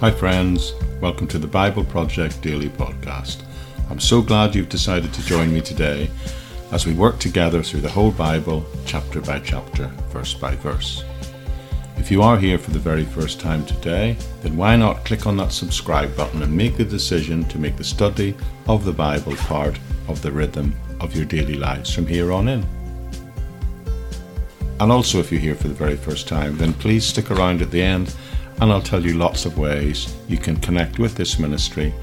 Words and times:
Hi, 0.00 0.12
friends. 0.12 0.74
Welcome 1.00 1.26
to 1.26 1.40
the 1.40 1.48
Bible 1.48 1.82
Project 1.82 2.40
Daily 2.40 2.68
Podcast. 2.68 3.42
I'm 3.90 3.98
so 3.98 4.22
glad 4.22 4.54
you've 4.54 4.68
decided 4.68 5.12
to 5.12 5.26
join 5.26 5.52
me 5.52 5.60
today 5.60 6.08
as 6.70 6.86
we 6.86 6.94
work 6.94 7.18
together 7.18 7.64
through 7.64 7.80
the 7.80 7.90
whole 7.90 8.12
Bible, 8.12 8.64
chapter 8.86 9.20
by 9.20 9.40
chapter, 9.40 9.88
verse 10.10 10.34
by 10.34 10.54
verse. 10.54 11.02
If 11.96 12.12
you 12.12 12.22
are 12.22 12.38
here 12.38 12.58
for 12.58 12.70
the 12.70 12.78
very 12.78 13.02
first 13.02 13.40
time 13.40 13.66
today, 13.66 14.16
then 14.42 14.56
why 14.56 14.76
not 14.76 15.04
click 15.04 15.26
on 15.26 15.36
that 15.38 15.50
subscribe 15.50 16.16
button 16.16 16.44
and 16.44 16.56
make 16.56 16.76
the 16.76 16.84
decision 16.84 17.44
to 17.46 17.58
make 17.58 17.76
the 17.76 17.82
study 17.82 18.36
of 18.68 18.84
the 18.84 18.92
Bible 18.92 19.34
part 19.34 19.80
of 20.06 20.22
the 20.22 20.30
rhythm 20.30 20.76
of 21.00 21.16
your 21.16 21.24
daily 21.24 21.54
lives 21.54 21.92
from 21.92 22.06
here 22.06 22.30
on 22.30 22.46
in. 22.46 22.64
And 24.78 24.92
also, 24.92 25.18
if 25.18 25.32
you're 25.32 25.40
here 25.40 25.56
for 25.56 25.66
the 25.66 25.74
very 25.74 25.96
first 25.96 26.28
time, 26.28 26.56
then 26.56 26.72
please 26.72 27.04
stick 27.04 27.32
around 27.32 27.62
at 27.62 27.72
the 27.72 27.82
end 27.82 28.14
and 28.60 28.72
I'll 28.72 28.82
tell 28.82 29.04
you 29.04 29.14
lots 29.14 29.44
of 29.44 29.58
ways 29.58 30.14
you 30.28 30.36
can 30.36 30.56
connect 30.56 30.98
with 30.98 31.14
this 31.14 31.38
ministry 31.38 31.94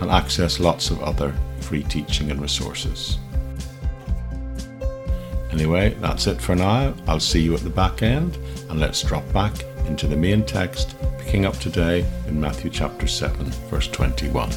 and 0.00 0.10
access 0.10 0.60
lots 0.60 0.90
of 0.90 1.02
other 1.02 1.34
free 1.60 1.82
teaching 1.84 2.30
and 2.30 2.40
resources. 2.40 3.18
Anyway, 5.50 5.94
that's 6.00 6.26
it 6.26 6.40
for 6.40 6.54
now. 6.54 6.94
I'll 7.06 7.20
see 7.20 7.40
you 7.40 7.54
at 7.54 7.60
the 7.60 7.70
back 7.70 8.02
end 8.02 8.36
and 8.68 8.80
let's 8.80 9.02
drop 9.02 9.30
back 9.32 9.52
into 9.86 10.06
the 10.06 10.16
main 10.16 10.44
text, 10.44 10.96
picking 11.18 11.46
up 11.46 11.56
today 11.58 12.04
in 12.26 12.40
Matthew 12.40 12.70
chapter 12.70 13.06
7, 13.06 13.46
verse 13.70 13.88
21. 13.88 14.50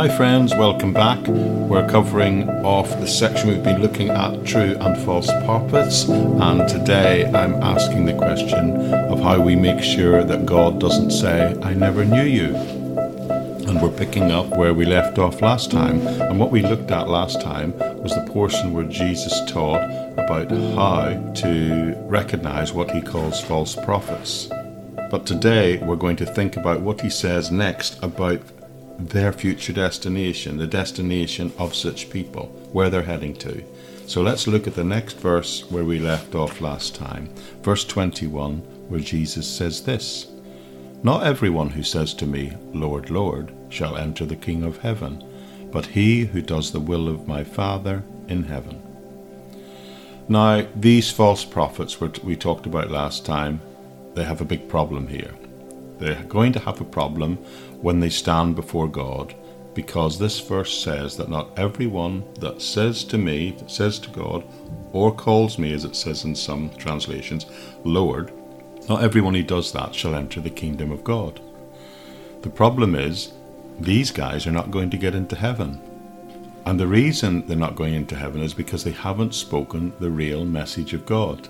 Hi, 0.00 0.08
friends, 0.08 0.54
welcome 0.54 0.94
back. 0.94 1.18
We're 1.28 1.86
covering 1.86 2.48
off 2.64 2.88
the 2.88 3.06
section 3.06 3.50
we've 3.50 3.62
been 3.62 3.82
looking 3.82 4.08
at 4.08 4.46
true 4.46 4.74
and 4.80 4.96
false 5.04 5.30
prophets, 5.44 6.08
and 6.08 6.66
today 6.66 7.26
I'm 7.26 7.62
asking 7.62 8.06
the 8.06 8.14
question 8.14 8.94
of 8.94 9.20
how 9.20 9.38
we 9.42 9.56
make 9.56 9.84
sure 9.84 10.24
that 10.24 10.46
God 10.46 10.80
doesn't 10.80 11.10
say, 11.10 11.54
I 11.60 11.74
never 11.74 12.06
knew 12.06 12.22
you. 12.22 12.56
And 12.56 13.82
we're 13.82 13.94
picking 13.94 14.32
up 14.32 14.46
where 14.56 14.72
we 14.72 14.86
left 14.86 15.18
off 15.18 15.42
last 15.42 15.70
time, 15.70 16.00
and 16.06 16.40
what 16.40 16.50
we 16.50 16.62
looked 16.62 16.90
at 16.90 17.10
last 17.10 17.42
time 17.42 17.76
was 18.02 18.14
the 18.14 18.26
portion 18.32 18.72
where 18.72 18.84
Jesus 18.84 19.38
taught 19.52 19.84
about 20.16 20.50
how 20.50 21.32
to 21.42 21.94
recognize 22.06 22.72
what 22.72 22.90
he 22.90 23.02
calls 23.02 23.38
false 23.38 23.74
prophets. 23.74 24.48
But 25.10 25.26
today 25.26 25.76
we're 25.76 25.96
going 25.96 26.16
to 26.16 26.24
think 26.24 26.56
about 26.56 26.80
what 26.80 27.02
he 27.02 27.10
says 27.10 27.50
next 27.50 28.02
about 28.02 28.40
their 29.08 29.32
future 29.32 29.72
destination, 29.72 30.58
the 30.58 30.66
destination 30.66 31.52
of 31.58 31.74
such 31.74 32.10
people, 32.10 32.46
where 32.72 32.90
they're 32.90 33.02
heading 33.02 33.34
to. 33.36 33.64
So 34.06 34.22
let's 34.22 34.46
look 34.46 34.66
at 34.66 34.74
the 34.74 34.84
next 34.84 35.18
verse 35.20 35.70
where 35.70 35.84
we 35.84 35.98
left 35.98 36.34
off 36.34 36.60
last 36.60 36.94
time, 36.94 37.32
verse 37.62 37.84
21, 37.84 38.58
where 38.88 39.00
Jesus 39.00 39.46
says 39.46 39.84
this 39.84 40.26
Not 41.02 41.24
everyone 41.24 41.70
who 41.70 41.82
says 41.82 42.12
to 42.14 42.26
me, 42.26 42.52
Lord, 42.72 43.10
Lord, 43.10 43.52
shall 43.68 43.96
enter 43.96 44.26
the 44.26 44.36
King 44.36 44.64
of 44.64 44.78
heaven, 44.78 45.22
but 45.70 45.86
he 45.86 46.24
who 46.24 46.42
does 46.42 46.72
the 46.72 46.80
will 46.80 47.08
of 47.08 47.28
my 47.28 47.44
Father 47.44 48.02
in 48.28 48.44
heaven. 48.44 48.82
Now, 50.28 50.66
these 50.76 51.10
false 51.10 51.44
prophets 51.44 52.00
we 52.00 52.36
talked 52.36 52.66
about 52.66 52.90
last 52.90 53.24
time, 53.24 53.60
they 54.14 54.24
have 54.24 54.40
a 54.40 54.44
big 54.44 54.68
problem 54.68 55.06
here. 55.08 55.34
They're 55.98 56.24
going 56.24 56.52
to 56.54 56.60
have 56.60 56.80
a 56.80 56.84
problem 56.84 57.38
when 57.80 58.00
they 58.00 58.10
stand 58.10 58.56
before 58.56 58.88
God 58.88 59.34
because 59.74 60.18
this 60.18 60.40
verse 60.40 60.82
says 60.82 61.16
that 61.16 61.28
not 61.28 61.58
everyone 61.58 62.24
that 62.40 62.60
says 62.60 63.04
to 63.04 63.18
me, 63.18 63.56
says 63.66 63.98
to 64.00 64.10
God, 64.10 64.44
or 64.92 65.14
calls 65.14 65.58
me, 65.58 65.72
as 65.72 65.84
it 65.84 65.94
says 65.94 66.24
in 66.24 66.34
some 66.34 66.70
translations, 66.70 67.46
Lord, 67.84 68.32
not 68.88 69.02
everyone 69.02 69.34
who 69.34 69.42
does 69.42 69.72
that 69.72 69.94
shall 69.94 70.14
enter 70.14 70.40
the 70.40 70.50
kingdom 70.50 70.90
of 70.90 71.04
God. 71.04 71.40
The 72.42 72.50
problem 72.50 72.94
is, 72.94 73.32
these 73.78 74.10
guys 74.10 74.46
are 74.46 74.52
not 74.52 74.70
going 74.70 74.90
to 74.90 74.96
get 74.96 75.14
into 75.14 75.36
heaven. 75.36 75.80
And 76.66 76.78
the 76.78 76.86
reason 76.86 77.46
they're 77.46 77.56
not 77.56 77.76
going 77.76 77.94
into 77.94 78.16
heaven 78.16 78.42
is 78.42 78.52
because 78.52 78.84
they 78.84 78.90
haven't 78.90 79.34
spoken 79.34 79.92
the 80.00 80.10
real 80.10 80.44
message 80.44 80.92
of 80.92 81.06
God. 81.06 81.48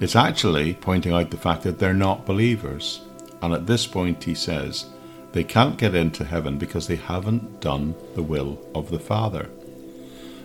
It's 0.00 0.16
actually 0.16 0.74
pointing 0.74 1.12
out 1.12 1.30
the 1.30 1.36
fact 1.36 1.62
that 1.62 1.78
they're 1.78 1.94
not 1.94 2.26
believers. 2.26 3.00
And 3.42 3.54
at 3.54 3.66
this 3.66 3.86
point, 3.86 4.22
he 4.22 4.34
says, 4.34 4.86
they 5.34 5.42
can't 5.42 5.76
get 5.76 5.96
into 5.96 6.24
heaven 6.24 6.58
because 6.58 6.86
they 6.86 6.94
haven't 6.94 7.60
done 7.60 7.92
the 8.14 8.22
will 8.22 8.64
of 8.72 8.88
the 8.88 9.00
Father. 9.00 9.50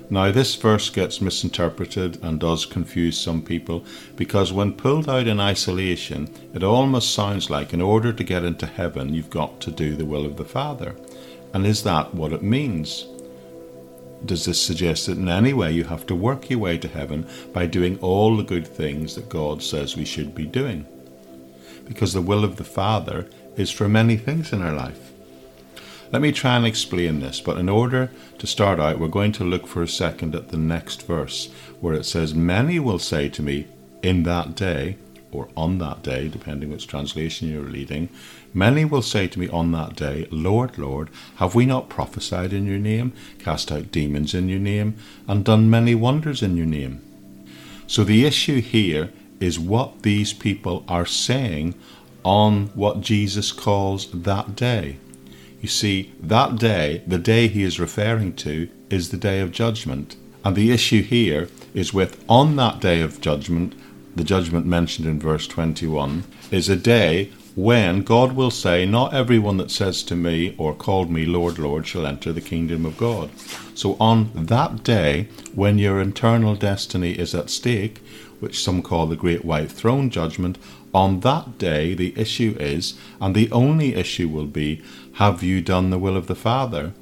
Now, 0.10 0.32
this 0.32 0.56
verse 0.56 0.90
gets 0.90 1.22
misinterpreted 1.22 2.18
and 2.24 2.40
does 2.40 2.66
confuse 2.66 3.16
some 3.16 3.44
people 3.44 3.86
because, 4.16 4.52
when 4.52 4.74
pulled 4.74 5.08
out 5.08 5.28
in 5.28 5.40
isolation, 5.40 6.34
it 6.56 6.64
almost 6.64 7.14
sounds 7.14 7.52
like 7.52 7.72
in 7.72 7.82
order 7.82 8.12
to 8.12 8.24
get 8.24 8.44
into 8.44 8.66
heaven, 8.66 9.14
you've 9.14 9.30
got 9.30 9.62
to 9.62 9.70
do 9.70 9.96
the 9.96 10.06
will 10.06 10.26
of 10.26 10.38
the 10.38 10.44
Father. 10.44 10.96
And 11.54 11.68
is 11.68 11.84
that 11.84 12.16
what 12.16 12.34
it 12.34 12.42
means? 12.42 13.06
Does 14.26 14.46
this 14.46 14.60
suggest 14.60 15.06
that 15.06 15.20
in 15.20 15.30
any 15.30 15.54
way 15.54 15.72
you 15.72 15.84
have 15.84 16.08
to 16.08 16.16
work 16.16 16.50
your 16.50 16.58
way 16.58 16.80
to 16.80 16.88
heaven 16.88 17.30
by 17.54 17.68
doing 17.68 18.00
all 18.00 18.36
the 18.36 18.44
good 18.44 18.68
things 18.68 19.14
that 19.14 19.30
God 19.30 19.62
says 19.62 19.96
we 19.96 20.06
should 20.06 20.34
be 20.34 20.48
doing? 20.48 20.88
because 21.90 22.14
the 22.14 22.22
will 22.22 22.46
of 22.46 22.56
the 22.56 22.64
Father 22.64 23.28
is 23.56 23.72
for 23.72 23.90
many 23.90 24.18
things 24.18 24.54
in 24.54 24.62
our 24.62 24.74
life. 24.74 25.12
Let 26.12 26.24
me 26.24 26.32
try 26.32 26.56
and 26.56 26.66
explain 26.66 27.20
this, 27.20 27.40
but 27.40 27.58
in 27.58 27.70
order 27.70 28.10
to 28.40 28.48
start 28.48 28.80
out, 28.80 29.00
we're 29.00 29.10
going 29.10 29.32
to 29.34 29.44
look 29.44 29.68
for 29.68 29.84
a 29.84 29.88
second 29.88 30.34
at 30.34 30.50
the 30.50 30.58
next 30.58 31.06
verse, 31.06 31.52
where 31.82 31.94
it 31.94 32.06
says, 32.06 32.34
Many 32.34 32.80
will 32.80 32.98
say 32.98 33.30
to 33.30 33.44
me 33.44 33.68
in 34.02 34.24
that 34.24 34.56
day, 34.56 34.98
or 35.32 35.50
on 35.56 35.78
that 35.78 36.02
day, 36.02 36.28
depending 36.28 36.72
which 36.72 36.88
translation 36.88 37.50
you're 37.50 37.62
reading, 37.62 38.10
many 38.56 38.86
will 38.86 39.04
say 39.04 39.28
to 39.28 39.40
me 39.40 39.48
on 39.50 39.72
that 39.74 39.96
day, 39.96 40.28
Lord, 40.32 40.80
Lord, 40.80 41.10
have 41.36 41.54
we 41.54 41.68
not 41.68 41.90
prophesied 41.90 42.54
in 42.54 42.66
your 42.66 42.80
name, 42.80 43.14
cast 43.38 43.72
out 43.72 43.92
demons 43.92 44.34
in 44.34 44.50
your 44.50 44.60
name, 44.60 44.96
and 45.28 45.46
done 45.46 45.70
many 45.70 45.94
wonders 45.94 46.42
in 46.42 46.58
your 46.58 46.66
name? 46.66 47.02
So 47.86 48.04
the 48.04 48.26
issue 48.26 48.62
here 48.62 49.12
is 49.40 49.60
what 49.60 50.02
these 50.04 50.34
people 50.34 50.84
are 50.88 51.06
saying 51.06 51.76
on 52.30 52.68
what 52.76 53.02
Jesus 53.02 53.52
calls 53.52 54.12
that 54.12 54.56
day. 54.56 54.98
You 55.62 55.68
see, 55.68 56.14
that 56.20 56.58
day, 56.58 57.02
the 57.08 57.18
day 57.18 57.48
he 57.48 57.64
is 57.64 57.80
referring 57.80 58.36
to, 58.36 58.70
is 58.92 59.10
the 59.10 59.18
day 59.18 59.40
of 59.40 59.52
judgment. 59.52 60.16
And 60.46 60.56
the 60.56 60.72
issue 60.72 61.02
here 61.02 61.50
is 61.74 61.92
with 61.92 62.24
on 62.30 62.56
that 62.58 62.80
day 62.82 63.02
of 63.02 63.20
judgment, 63.20 63.74
the 64.16 64.24
judgment 64.24 64.68
mentioned 64.68 65.08
in 65.08 65.20
verse 65.20 65.48
21, 65.48 66.24
is 66.52 66.70
a 66.70 66.76
day 66.76 67.32
when 67.56 68.04
God 68.04 68.34
will 68.34 68.52
say, 68.52 68.86
Not 68.86 69.12
everyone 69.12 69.58
that 69.58 69.72
says 69.72 70.04
to 70.04 70.16
me 70.16 70.54
or 70.60 70.76
called 70.76 71.10
me 71.10 71.26
Lord, 71.26 71.58
Lord 71.58 71.88
shall 71.88 72.06
enter 72.06 72.32
the 72.32 72.42
kingdom 72.42 72.86
of 72.86 72.96
God. 72.96 73.32
So 73.74 73.98
on 74.00 74.30
that 74.36 74.84
day, 74.84 75.30
when 75.56 75.80
your 75.80 76.00
eternal 76.00 76.54
destiny 76.54 77.14
is 77.14 77.34
at 77.34 77.50
stake, 77.50 78.04
which 78.40 78.64
some 78.64 78.82
call 78.82 79.08
the 79.08 79.16
Great 79.16 79.44
White 79.44 79.72
Throne 79.72 80.10
Judgment, 80.10 80.58
on 80.94 81.20
that 81.22 81.58
day 81.58 81.94
the 81.94 82.14
issue 82.18 82.56
is, 82.60 82.98
and 83.22 83.36
the 83.36 83.52
only 83.52 83.96
issue 83.96 84.28
will 84.28 84.48
be, 84.48 84.82
have 85.14 85.44
you 85.44 85.62
done 85.62 85.90
the 85.90 86.00
will 86.00 86.18
of 86.18 86.28
the 86.28 86.36
Father? 86.36 86.94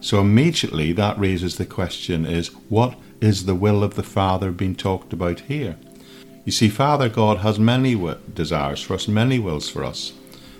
So 0.00 0.20
immediately 0.20 0.92
that 0.92 1.18
raises 1.18 1.56
the 1.56 1.66
question 1.66 2.26
is, 2.26 2.48
what 2.68 2.98
is 3.20 3.46
the 3.46 3.54
will 3.54 3.82
of 3.82 3.94
the 3.94 4.02
Father 4.02 4.50
being 4.50 4.74
talked 4.74 5.12
about 5.12 5.40
here? 5.40 5.76
You 6.44 6.52
see, 6.52 6.68
Father 6.68 7.08
God 7.08 7.38
has 7.38 7.58
many 7.58 7.94
desires 8.34 8.82
for 8.82 8.94
us, 8.94 9.08
many 9.08 9.38
wills 9.38 9.70
for 9.70 9.82
us. 9.82 10.12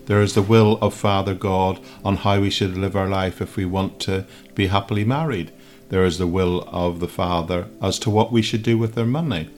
There 0.06 0.22
is 0.22 0.34
the 0.34 0.43
will 0.43 0.78
of 0.81 0.94
Father 0.94 1.34
God 1.34 1.81
on 2.05 2.17
how 2.17 2.40
we 2.40 2.50
should 2.50 2.76
live 2.76 2.96
our 2.96 3.08
life 3.08 3.43
if 3.43 3.56
we 3.56 3.64
want 3.64 4.00
to 4.00 4.26
be 4.55 4.69
happily 4.69 5.05
married. 5.05 5.52
There 5.90 6.05
is 6.05 6.19
the 6.19 6.26
will 6.26 6.62
of 6.69 7.00
the 7.00 7.08
Father 7.08 7.69
as 7.82 7.99
to 8.00 8.10
what 8.10 8.32
we 8.32 8.40
should 8.43 8.62
do 8.62 8.78
with 8.78 8.96
our 8.96 9.05
money. 9.05 9.50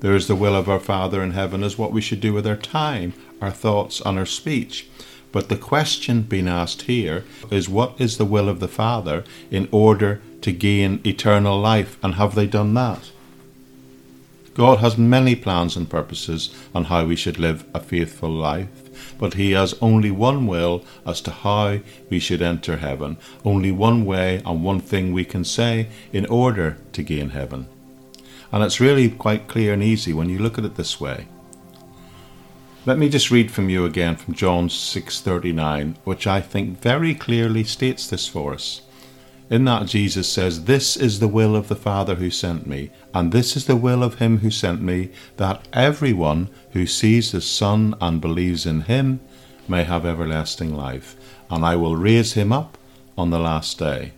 There 0.00 0.14
is 0.14 0.26
the 0.26 0.36
will 0.36 0.54
of 0.54 0.68
our 0.68 0.80
Father 0.80 1.22
in 1.22 1.30
heaven 1.30 1.62
as 1.62 1.78
what 1.78 1.92
we 1.92 2.00
should 2.00 2.20
do 2.20 2.32
with 2.32 2.46
our 2.46 2.56
time, 2.56 3.14
our 3.40 3.50
thoughts, 3.50 4.00
and 4.04 4.18
our 4.18 4.26
speech. 4.26 4.86
But 5.32 5.48
the 5.48 5.56
question 5.56 6.22
being 6.22 6.46
asked 6.46 6.82
here 6.82 7.24
is 7.50 7.68
what 7.68 8.00
is 8.00 8.18
the 8.18 8.24
will 8.24 8.48
of 8.48 8.60
the 8.60 8.68
Father 8.68 9.24
in 9.50 9.68
order 9.72 10.20
to 10.42 10.52
gain 10.52 11.00
eternal 11.04 11.58
life, 11.58 11.98
and 12.02 12.14
have 12.14 12.34
they 12.34 12.46
done 12.46 12.74
that? 12.74 13.10
God 14.54 14.78
has 14.78 14.96
many 14.96 15.34
plans 15.34 15.76
and 15.76 15.90
purposes 15.90 16.54
on 16.72 16.84
how 16.84 17.04
we 17.04 17.16
should 17.16 17.40
live 17.40 17.64
a 17.74 17.80
faithful 17.80 18.30
life, 18.30 18.68
but 19.18 19.34
He 19.34 19.50
has 19.50 19.74
only 19.80 20.12
one 20.12 20.46
will 20.46 20.84
as 21.04 21.20
to 21.22 21.32
how 21.32 21.80
we 22.08 22.20
should 22.20 22.40
enter 22.40 22.76
heaven, 22.76 23.16
only 23.44 23.72
one 23.72 24.04
way 24.04 24.40
and 24.46 24.62
one 24.62 24.78
thing 24.78 25.12
we 25.12 25.24
can 25.24 25.44
say 25.44 25.88
in 26.12 26.26
order 26.26 26.78
to 26.92 27.02
gain 27.02 27.30
heaven. 27.30 27.66
And 28.54 28.62
it's 28.62 28.78
really 28.78 29.10
quite 29.10 29.48
clear 29.48 29.72
and 29.72 29.82
easy 29.82 30.12
when 30.12 30.28
you 30.28 30.38
look 30.38 30.58
at 30.58 30.64
it 30.64 30.76
this 30.76 31.00
way. 31.00 31.26
Let 32.86 32.98
me 32.98 33.08
just 33.08 33.32
read 33.32 33.50
from 33.50 33.68
you 33.68 33.84
again 33.84 34.14
from 34.14 34.34
John 34.34 34.68
6:39, 34.68 35.96
which 36.04 36.28
I 36.28 36.40
think 36.40 36.80
very 36.80 37.16
clearly 37.16 37.64
states 37.64 38.06
this 38.06 38.28
for 38.28 38.54
us. 38.54 38.82
In 39.50 39.64
that 39.64 39.88
Jesus 39.88 40.28
says, 40.28 40.66
"This 40.66 40.96
is 40.96 41.18
the 41.18 41.26
will 41.26 41.56
of 41.56 41.66
the 41.66 41.74
Father 41.74 42.14
who 42.14 42.30
sent 42.30 42.64
me, 42.64 42.90
and 43.12 43.32
this 43.32 43.56
is 43.56 43.64
the 43.64 43.74
will 43.74 44.04
of 44.04 44.20
him 44.20 44.38
who 44.38 44.52
sent 44.52 44.80
me, 44.80 45.08
that 45.36 45.66
everyone 45.72 46.48
who 46.74 46.86
sees 46.86 47.32
the 47.32 47.40
Son 47.40 47.96
and 48.00 48.20
believes 48.20 48.66
in 48.66 48.82
him 48.82 49.18
may 49.66 49.82
have 49.82 50.06
everlasting 50.06 50.76
life, 50.76 51.16
and 51.50 51.66
I 51.66 51.74
will 51.74 51.96
raise 51.96 52.34
him 52.34 52.52
up 52.52 52.78
on 53.18 53.30
the 53.30 53.40
last 53.40 53.80
day." 53.80 54.12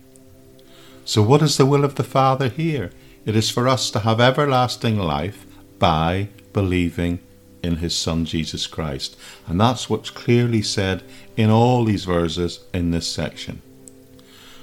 So 1.05 1.23
what 1.23 1.41
is 1.41 1.57
the 1.57 1.65
will 1.65 1.83
of 1.83 1.95
the 1.95 2.03
Father 2.03 2.49
here? 2.49 2.91
It 3.27 3.35
is 3.35 3.49
for 3.49 3.67
us 3.67 3.91
to 3.91 3.99
have 3.99 4.21
everlasting 4.21 4.97
life 4.97 5.45
by 5.79 6.29
believing 6.53 7.19
in 7.61 7.75
his 7.75 7.93
Son 7.93 8.23
Jesus 8.23 8.65
Christ. 8.67 9.17
And 9.45 9.59
that's 9.59 9.89
what's 9.89 10.09
clearly 10.09 10.61
said 10.61 11.03
in 11.35 11.49
all 11.49 11.83
these 11.83 12.05
verses 12.05 12.61
in 12.73 12.91
this 12.91 13.05
section. 13.05 13.61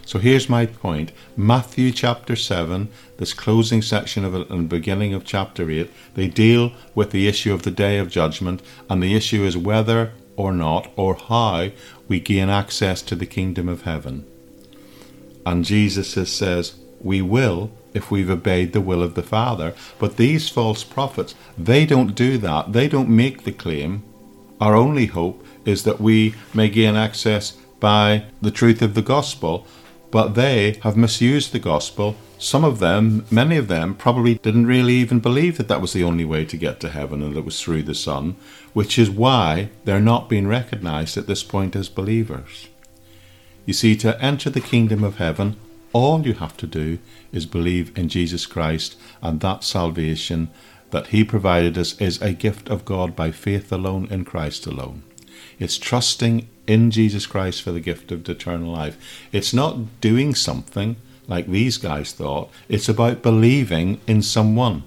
So 0.06 0.18
here's 0.18 0.48
my 0.48 0.64
point 0.64 1.12
Matthew 1.36 1.92
chapter 1.92 2.34
7, 2.34 2.88
this 3.18 3.34
closing 3.34 3.82
section 3.82 4.24
of 4.24 4.34
it 4.34 4.48
and 4.48 4.66
beginning 4.66 5.12
of 5.12 5.26
chapter 5.26 5.70
8, 5.70 5.90
they 6.14 6.28
deal 6.28 6.72
with 6.94 7.10
the 7.10 7.28
issue 7.28 7.52
of 7.52 7.64
the 7.64 7.70
day 7.70 7.98
of 7.98 8.08
judgment, 8.08 8.62
and 8.88 9.02
the 9.02 9.14
issue 9.14 9.44
is 9.44 9.58
whether 9.58 10.12
or 10.36 10.52
not 10.52 10.90
or 10.96 11.16
how 11.16 11.68
we 12.08 12.18
gain 12.18 12.48
access 12.48 13.02
to 13.02 13.14
the 13.14 13.26
kingdom 13.26 13.68
of 13.68 13.82
heaven. 13.82 14.24
And 15.44 15.66
Jesus 15.66 16.32
says, 16.32 16.76
We 17.04 17.22
will 17.22 17.70
if 17.92 18.10
we've 18.10 18.30
obeyed 18.30 18.72
the 18.72 18.80
will 18.80 19.02
of 19.02 19.14
the 19.14 19.22
Father. 19.22 19.72
But 20.00 20.16
these 20.16 20.48
false 20.48 20.82
prophets, 20.82 21.36
they 21.56 21.86
don't 21.86 22.16
do 22.16 22.36
that. 22.38 22.72
They 22.72 22.88
don't 22.88 23.08
make 23.08 23.44
the 23.44 23.52
claim. 23.52 24.02
Our 24.60 24.74
only 24.74 25.06
hope 25.06 25.46
is 25.64 25.84
that 25.84 26.00
we 26.00 26.34
may 26.52 26.68
gain 26.68 26.96
access 26.96 27.52
by 27.78 28.24
the 28.42 28.50
truth 28.50 28.82
of 28.82 28.94
the 28.94 29.02
gospel. 29.02 29.66
But 30.10 30.34
they 30.34 30.78
have 30.82 30.96
misused 30.96 31.52
the 31.52 31.58
gospel. 31.58 32.16
Some 32.38 32.64
of 32.64 32.78
them, 32.78 33.26
many 33.30 33.56
of 33.56 33.68
them, 33.68 33.94
probably 33.94 34.34
didn't 34.34 34.66
really 34.66 34.94
even 34.94 35.20
believe 35.20 35.56
that 35.56 35.68
that 35.68 35.80
was 35.80 35.92
the 35.92 36.04
only 36.04 36.24
way 36.24 36.44
to 36.44 36.56
get 36.56 36.80
to 36.80 36.90
heaven 36.90 37.22
and 37.22 37.36
it 37.36 37.44
was 37.44 37.60
through 37.60 37.84
the 37.84 37.94
Son, 37.94 38.36
which 38.72 38.98
is 38.98 39.10
why 39.10 39.70
they're 39.84 40.00
not 40.00 40.28
being 40.28 40.46
recognized 40.46 41.16
at 41.16 41.26
this 41.26 41.42
point 41.42 41.74
as 41.74 41.88
believers. 41.88 42.68
You 43.66 43.72
see, 43.72 43.96
to 43.96 44.20
enter 44.22 44.50
the 44.50 44.60
kingdom 44.60 45.02
of 45.02 45.16
heaven, 45.16 45.56
all 45.94 46.26
you 46.26 46.34
have 46.34 46.56
to 46.58 46.66
do 46.66 46.98
is 47.32 47.46
believe 47.46 47.96
in 47.96 48.10
Jesus 48.10 48.44
Christ, 48.44 48.96
and 49.22 49.40
that 49.40 49.64
salvation 49.64 50.50
that 50.90 51.06
He 51.06 51.24
provided 51.24 51.78
us 51.78 51.98
is 52.00 52.20
a 52.20 52.32
gift 52.32 52.68
of 52.68 52.84
God 52.84 53.16
by 53.16 53.30
faith 53.30 53.72
alone 53.72 54.08
in 54.10 54.24
Christ 54.24 54.66
alone. 54.66 55.04
It's 55.58 55.78
trusting 55.78 56.48
in 56.66 56.90
Jesus 56.90 57.26
Christ 57.26 57.62
for 57.62 57.70
the 57.70 57.80
gift 57.80 58.10
of 58.10 58.28
eternal 58.28 58.72
life. 58.72 58.98
It's 59.32 59.54
not 59.54 60.00
doing 60.00 60.34
something 60.34 60.96
like 61.28 61.46
these 61.46 61.78
guys 61.78 62.12
thought, 62.12 62.50
it's 62.68 62.88
about 62.88 63.22
believing 63.22 64.00
in 64.06 64.20
someone. 64.20 64.82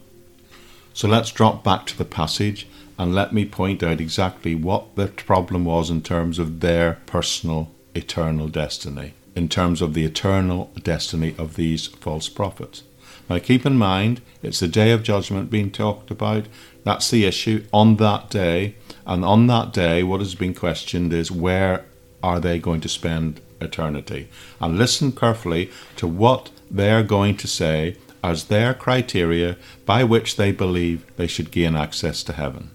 So 0.94 1.08
let's 1.08 1.32
drop 1.32 1.64
back 1.64 1.86
to 1.88 1.98
the 1.98 2.06
passage 2.06 2.68
and 3.00 3.16
let 3.16 3.34
me 3.34 3.46
point 3.46 3.82
out 3.82 4.02
exactly 4.02 4.56
what 4.56 4.96
the 4.96 5.08
problem 5.08 5.66
was 5.66 5.90
in 5.90 6.02
terms 6.02 6.38
of 6.38 6.60
their 6.60 7.00
personal 7.06 7.72
eternal 7.96 8.48
destiny 8.48 9.14
in 9.38 9.48
terms 9.48 9.84
of 9.84 9.94
the 9.94 10.04
eternal 10.04 10.72
destiny 10.82 11.36
of 11.38 11.58
these 11.58 11.86
false 11.86 12.28
prophets. 12.28 12.82
Now, 13.30 13.38
keep 13.38 13.68
in 13.68 13.78
mind, 13.78 14.20
it's 14.42 14.60
the 14.60 14.68
day 14.68 14.90
of 14.92 15.04
judgment 15.04 15.52
being 15.52 15.70
talked 15.70 16.10
about. 16.10 16.48
That's 16.84 17.12
the 17.12 17.24
issue 17.24 17.64
on 17.72 17.98
that 17.98 18.32
day. 18.32 18.74
And 19.06 19.24
on 19.24 19.46
that 19.46 19.74
day, 19.74 20.02
what 20.02 20.22
has 20.22 20.34
been 20.34 20.56
questioned 20.56 21.14
is 21.14 21.30
where 21.30 21.86
are 22.24 22.40
they 22.40 22.58
going 22.58 22.82
to 22.82 22.90
spend 22.90 23.40
eternity? 23.62 24.28
And 24.60 24.80
listen 24.80 25.12
carefully 25.12 25.70
to 25.98 26.08
what 26.08 26.50
they're 26.72 27.04
going 27.04 27.38
to 27.38 27.48
say 27.48 27.96
as 28.24 28.46
their 28.46 28.74
criteria 28.74 29.56
by 29.86 30.04
which 30.04 30.38
they 30.38 30.52
believe 30.52 31.06
they 31.16 31.28
should 31.28 31.52
gain 31.52 31.76
access 31.76 32.24
to 32.24 32.34
heaven. 32.34 32.72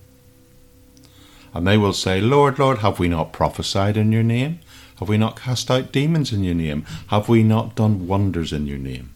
And 1.52 1.66
they 1.66 1.76
will 1.76 1.92
say, 1.92 2.20
Lord, 2.20 2.60
Lord, 2.60 2.78
have 2.78 3.00
we 3.00 3.08
not 3.08 3.32
prophesied 3.32 3.96
in 3.96 4.12
your 4.12 4.22
name? 4.22 4.60
Have 5.02 5.08
we 5.08 5.18
not 5.18 5.34
cast 5.34 5.68
out 5.68 5.90
demons 5.90 6.32
in 6.32 6.44
your 6.44 6.54
name? 6.54 6.86
Have 7.08 7.28
we 7.28 7.42
not 7.42 7.74
done 7.74 8.06
wonders 8.06 8.52
in 8.52 8.68
your 8.68 8.78
name? 8.78 9.10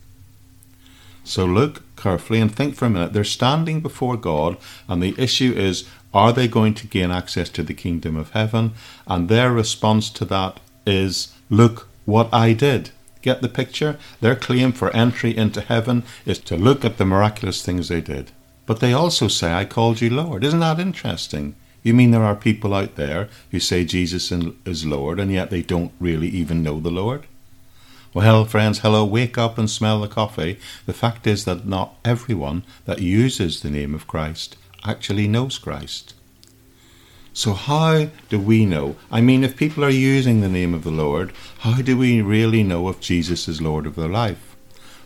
So 1.22 1.44
look 1.44 1.84
carefully 1.94 2.40
and 2.40 2.52
think 2.52 2.74
for 2.74 2.86
a 2.86 2.90
minute. 2.90 3.12
They're 3.12 3.22
standing 3.22 3.80
before 3.80 4.16
God, 4.16 4.56
and 4.88 5.00
the 5.00 5.14
issue 5.16 5.52
is 5.56 5.88
are 6.12 6.32
they 6.32 6.48
going 6.48 6.74
to 6.74 6.88
gain 6.88 7.12
access 7.12 7.48
to 7.50 7.62
the 7.62 7.72
kingdom 7.72 8.16
of 8.16 8.32
heaven? 8.32 8.72
And 9.06 9.28
their 9.28 9.52
response 9.52 10.10
to 10.10 10.24
that 10.24 10.58
is 10.88 11.32
look 11.50 11.86
what 12.04 12.34
I 12.34 12.52
did. 12.52 12.90
Get 13.22 13.40
the 13.40 13.48
picture? 13.48 13.96
Their 14.20 14.34
claim 14.34 14.72
for 14.72 14.90
entry 14.90 15.36
into 15.36 15.60
heaven 15.60 16.02
is 16.24 16.40
to 16.40 16.56
look 16.56 16.84
at 16.84 16.98
the 16.98 17.04
miraculous 17.04 17.62
things 17.62 17.86
they 17.86 18.00
did. 18.00 18.32
But 18.66 18.80
they 18.80 18.92
also 18.92 19.28
say, 19.28 19.52
I 19.52 19.64
called 19.64 20.00
you 20.00 20.10
Lord. 20.10 20.42
Isn't 20.42 20.58
that 20.58 20.80
interesting? 20.80 21.54
You 21.86 21.94
mean 21.94 22.10
there 22.10 22.24
are 22.24 22.34
people 22.34 22.74
out 22.74 22.96
there 22.96 23.28
who 23.52 23.60
say 23.60 23.84
Jesus 23.84 24.32
is 24.32 24.84
Lord 24.84 25.20
and 25.20 25.30
yet 25.30 25.50
they 25.50 25.62
don't 25.62 25.92
really 26.00 26.26
even 26.26 26.60
know 26.60 26.80
the 26.80 26.90
Lord? 26.90 27.28
Well, 28.12 28.44
friends, 28.44 28.80
hello, 28.80 29.04
wake 29.04 29.38
up 29.38 29.56
and 29.56 29.70
smell 29.70 30.00
the 30.00 30.08
coffee. 30.08 30.58
The 30.86 30.92
fact 30.92 31.28
is 31.28 31.44
that 31.44 31.64
not 31.64 31.94
everyone 32.04 32.64
that 32.86 32.98
uses 32.98 33.60
the 33.60 33.70
name 33.70 33.94
of 33.94 34.08
Christ 34.08 34.56
actually 34.84 35.28
knows 35.28 35.58
Christ. 35.58 36.14
So, 37.32 37.52
how 37.52 38.08
do 38.30 38.40
we 38.40 38.66
know? 38.66 38.96
I 39.12 39.20
mean, 39.20 39.44
if 39.44 39.56
people 39.56 39.84
are 39.84 39.88
using 39.88 40.40
the 40.40 40.48
name 40.48 40.74
of 40.74 40.82
the 40.82 40.90
Lord, 40.90 41.32
how 41.60 41.82
do 41.82 41.96
we 41.96 42.20
really 42.20 42.64
know 42.64 42.88
if 42.88 42.98
Jesus 42.98 43.46
is 43.46 43.62
Lord 43.62 43.86
of 43.86 43.94
their 43.94 44.08
life? 44.08 44.45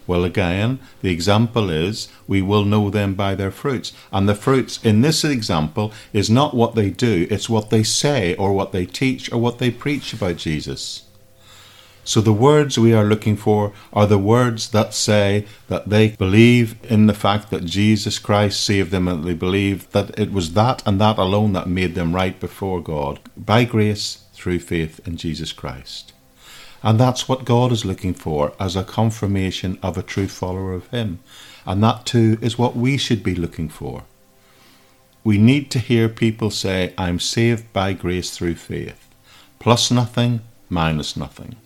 Well, 0.06 0.24
again, 0.24 0.80
the 1.02 1.10
example 1.10 1.70
is 1.70 2.08
we 2.26 2.42
will 2.42 2.64
know 2.64 2.90
them 2.90 3.14
by 3.14 3.34
their 3.34 3.50
fruits. 3.50 3.92
And 4.12 4.28
the 4.28 4.34
fruits 4.34 4.84
in 4.84 5.02
this 5.02 5.24
example 5.24 5.92
is 6.12 6.28
not 6.28 6.54
what 6.54 6.74
they 6.74 6.90
do, 6.90 7.26
it's 7.30 7.48
what 7.48 7.70
they 7.70 7.82
say 7.82 8.34
or 8.34 8.52
what 8.52 8.72
they 8.72 8.86
teach 8.86 9.32
or 9.32 9.38
what 9.38 9.58
they 9.58 9.70
preach 9.70 10.12
about 10.12 10.36
Jesus. 10.36 11.02
So 12.02 12.20
the 12.20 12.32
words 12.32 12.78
we 12.78 12.92
are 12.92 13.04
looking 13.04 13.36
for 13.36 13.72
are 13.92 14.06
the 14.06 14.18
words 14.18 14.70
that 14.70 14.94
say 14.94 15.46
that 15.68 15.90
they 15.90 16.08
believe 16.08 16.76
in 16.90 17.06
the 17.06 17.14
fact 17.14 17.50
that 17.50 17.64
Jesus 17.64 18.18
Christ 18.18 18.64
saved 18.64 18.90
them 18.90 19.06
and 19.06 19.22
they 19.22 19.34
believe 19.34 19.90
that 19.92 20.18
it 20.18 20.32
was 20.32 20.54
that 20.54 20.82
and 20.86 21.00
that 21.00 21.18
alone 21.18 21.52
that 21.52 21.68
made 21.68 21.94
them 21.94 22.14
right 22.14 22.40
before 22.40 22.82
God 22.82 23.20
by 23.36 23.64
grace 23.64 24.24
through 24.32 24.60
faith 24.60 25.00
in 25.06 25.18
Jesus 25.18 25.52
Christ. 25.52 26.12
And 26.82 26.98
that's 26.98 27.28
what 27.28 27.44
God 27.44 27.72
is 27.72 27.84
looking 27.84 28.14
for 28.14 28.54
as 28.58 28.74
a 28.74 28.84
confirmation 28.84 29.78
of 29.82 29.98
a 29.98 30.02
true 30.02 30.28
follower 30.28 30.72
of 30.72 30.88
Him. 30.88 31.18
And 31.66 31.82
that 31.82 32.06
too 32.06 32.38
is 32.40 32.58
what 32.58 32.74
we 32.74 32.96
should 32.96 33.22
be 33.22 33.34
looking 33.34 33.68
for. 33.68 34.04
We 35.22 35.36
need 35.36 35.70
to 35.72 35.78
hear 35.78 36.08
people 36.08 36.50
say, 36.50 36.94
I'm 36.96 37.20
saved 37.20 37.70
by 37.74 37.92
grace 37.92 38.30
through 38.30 38.54
faith. 38.54 39.08
Plus 39.58 39.90
nothing, 39.90 40.40
minus 40.70 41.16
nothing. 41.16 41.56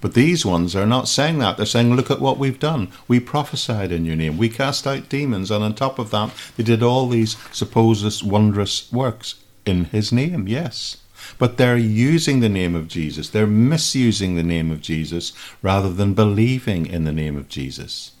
But 0.00 0.14
these 0.14 0.46
ones 0.46 0.74
are 0.74 0.86
not 0.86 1.08
saying 1.08 1.38
that. 1.38 1.58
They're 1.58 1.66
saying, 1.66 1.94
look 1.94 2.10
at 2.10 2.20
what 2.20 2.38
we've 2.38 2.58
done. 2.58 2.88
We 3.06 3.20
prophesied 3.20 3.92
in 3.92 4.06
your 4.06 4.16
name. 4.16 4.38
We 4.38 4.48
cast 4.48 4.86
out 4.86 5.10
demons. 5.10 5.50
And 5.50 5.62
on 5.62 5.74
top 5.74 5.98
of 5.98 6.10
that, 6.10 6.30
they 6.56 6.62
did 6.62 6.82
all 6.82 7.08
these 7.08 7.36
supposed 7.52 8.22
wondrous 8.22 8.90
works 8.90 9.42
in 9.66 9.86
his 9.86 10.12
name. 10.12 10.48
Yes 10.48 10.98
but 11.38 11.56
they're 11.56 11.76
using 11.76 12.40
the 12.40 12.48
name 12.48 12.74
of 12.74 12.88
Jesus. 12.88 13.28
They're 13.28 13.46
misusing 13.46 14.34
the 14.34 14.42
name 14.42 14.70
of 14.70 14.80
Jesus 14.80 15.32
rather 15.62 15.92
than 15.92 16.14
believing 16.14 16.86
in 16.86 17.04
the 17.04 17.12
name 17.12 17.36
of 17.36 17.48
Jesus. 17.48 18.12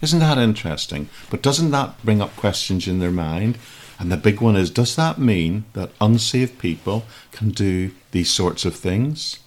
Isn't 0.00 0.20
that 0.20 0.38
interesting? 0.38 1.08
But 1.30 1.42
doesn't 1.42 1.72
that 1.72 2.02
bring 2.04 2.22
up 2.22 2.36
questions 2.36 2.86
in 2.86 3.00
their 3.00 3.10
mind? 3.10 3.58
And 3.98 4.12
the 4.12 4.16
big 4.16 4.40
one 4.40 4.54
is 4.54 4.70
does 4.70 4.94
that 4.96 5.18
mean 5.18 5.64
that 5.72 5.90
unsaved 6.00 6.58
people 6.58 7.04
can 7.32 7.50
do 7.50 7.90
these 8.12 8.30
sorts 8.30 8.64
of 8.64 8.76
things? 8.76 9.40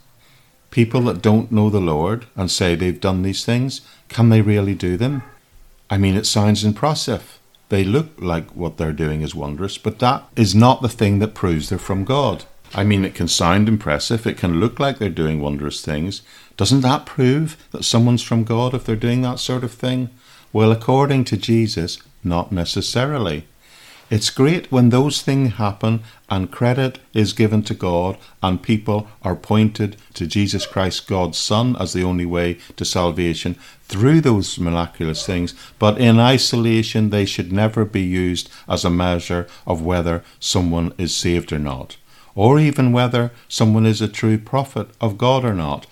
People 0.70 1.02
that 1.02 1.22
don't 1.22 1.52
know 1.52 1.70
the 1.70 1.80
Lord 1.80 2.26
and 2.36 2.52
say 2.52 2.76
they've 2.76 3.00
done 3.00 3.22
these 3.22 3.46
things, 3.46 3.82
can 4.10 4.30
they 4.30 4.42
really 4.42 4.76
do 4.76 4.98
them? 4.98 5.24
I 5.90 5.98
mean, 5.98 6.16
it 6.16 6.26
sounds 6.26 6.64
impressive. 6.64 7.40
They 7.72 7.86
look 7.86 8.10
like 8.18 8.54
what 8.54 8.76
they're 8.76 8.92
doing 8.92 9.22
is 9.22 9.34
wondrous, 9.34 9.78
but 9.78 10.00
that 10.00 10.26
is 10.36 10.54
not 10.54 10.82
the 10.82 10.90
thing 10.90 11.20
that 11.20 11.34
proves 11.34 11.70
they're 11.70 11.80
from 11.80 12.04
God. 12.04 12.44
I 12.74 12.84
mean, 12.84 13.06
it 13.06 13.16
can 13.16 13.30
sound 13.30 13.70
impressive, 13.70 14.28
it 14.28 14.38
can 14.38 14.60
look 14.60 14.78
like 14.78 14.98
they're 14.98 15.08
doing 15.08 15.40
wondrous 15.40 15.82
things. 15.82 16.22
Doesn't 16.58 16.82
that 16.82 17.06
prove 17.06 17.56
that 17.72 17.86
someone's 17.86 18.24
from 18.24 18.44
God 18.44 18.74
if 18.74 18.84
they're 18.84 18.98
doing 18.98 19.22
that 19.22 19.40
sort 19.40 19.64
of 19.64 19.72
thing? 19.72 20.10
Well, 20.52 20.70
according 20.70 21.24
to 21.26 21.38
Jesus, 21.38 21.98
not 22.26 22.52
necessarily. 22.52 23.48
It's 24.12 24.30
great 24.30 24.70
when 24.70 24.90
those 24.90 25.22
things 25.22 25.54
happen 25.54 26.02
and 26.30 26.52
credit 26.52 27.00
is 27.14 27.32
given 27.32 27.64
to 27.64 27.74
God 27.74 28.18
and 28.44 28.62
people 28.62 29.08
are 29.22 29.38
pointed 29.38 29.96
to 30.16 30.28
Jesus 30.28 30.66
Christ, 30.66 31.08
God's 31.08 31.38
Son, 31.38 31.78
as 31.80 31.94
the 31.94 32.04
only 32.04 32.26
way 32.26 32.58
to 32.76 32.84
salvation 32.84 33.56
through 33.86 34.20
those 34.20 34.60
miraculous 34.60 35.26
things. 35.26 35.54
But 35.80 35.98
in 35.98 36.20
isolation, 36.20 37.10
they 37.10 37.24
should 37.24 37.54
never 37.54 37.86
be 37.86 38.02
used 38.02 38.52
as 38.68 38.84
a 38.84 38.90
measure 38.90 39.48
of 39.66 39.82
whether 39.82 40.26
someone 40.42 40.94
is 40.98 41.16
saved 41.16 41.54
or 41.54 41.60
not, 41.60 41.96
or 42.36 42.60
even 42.60 42.92
whether 42.92 43.32
someone 43.48 43.86
is 43.86 44.02
a 44.02 44.10
true 44.10 44.38
prophet 44.38 44.90
of 45.00 45.18
God 45.18 45.46
or 45.46 45.54
not. 45.54 45.88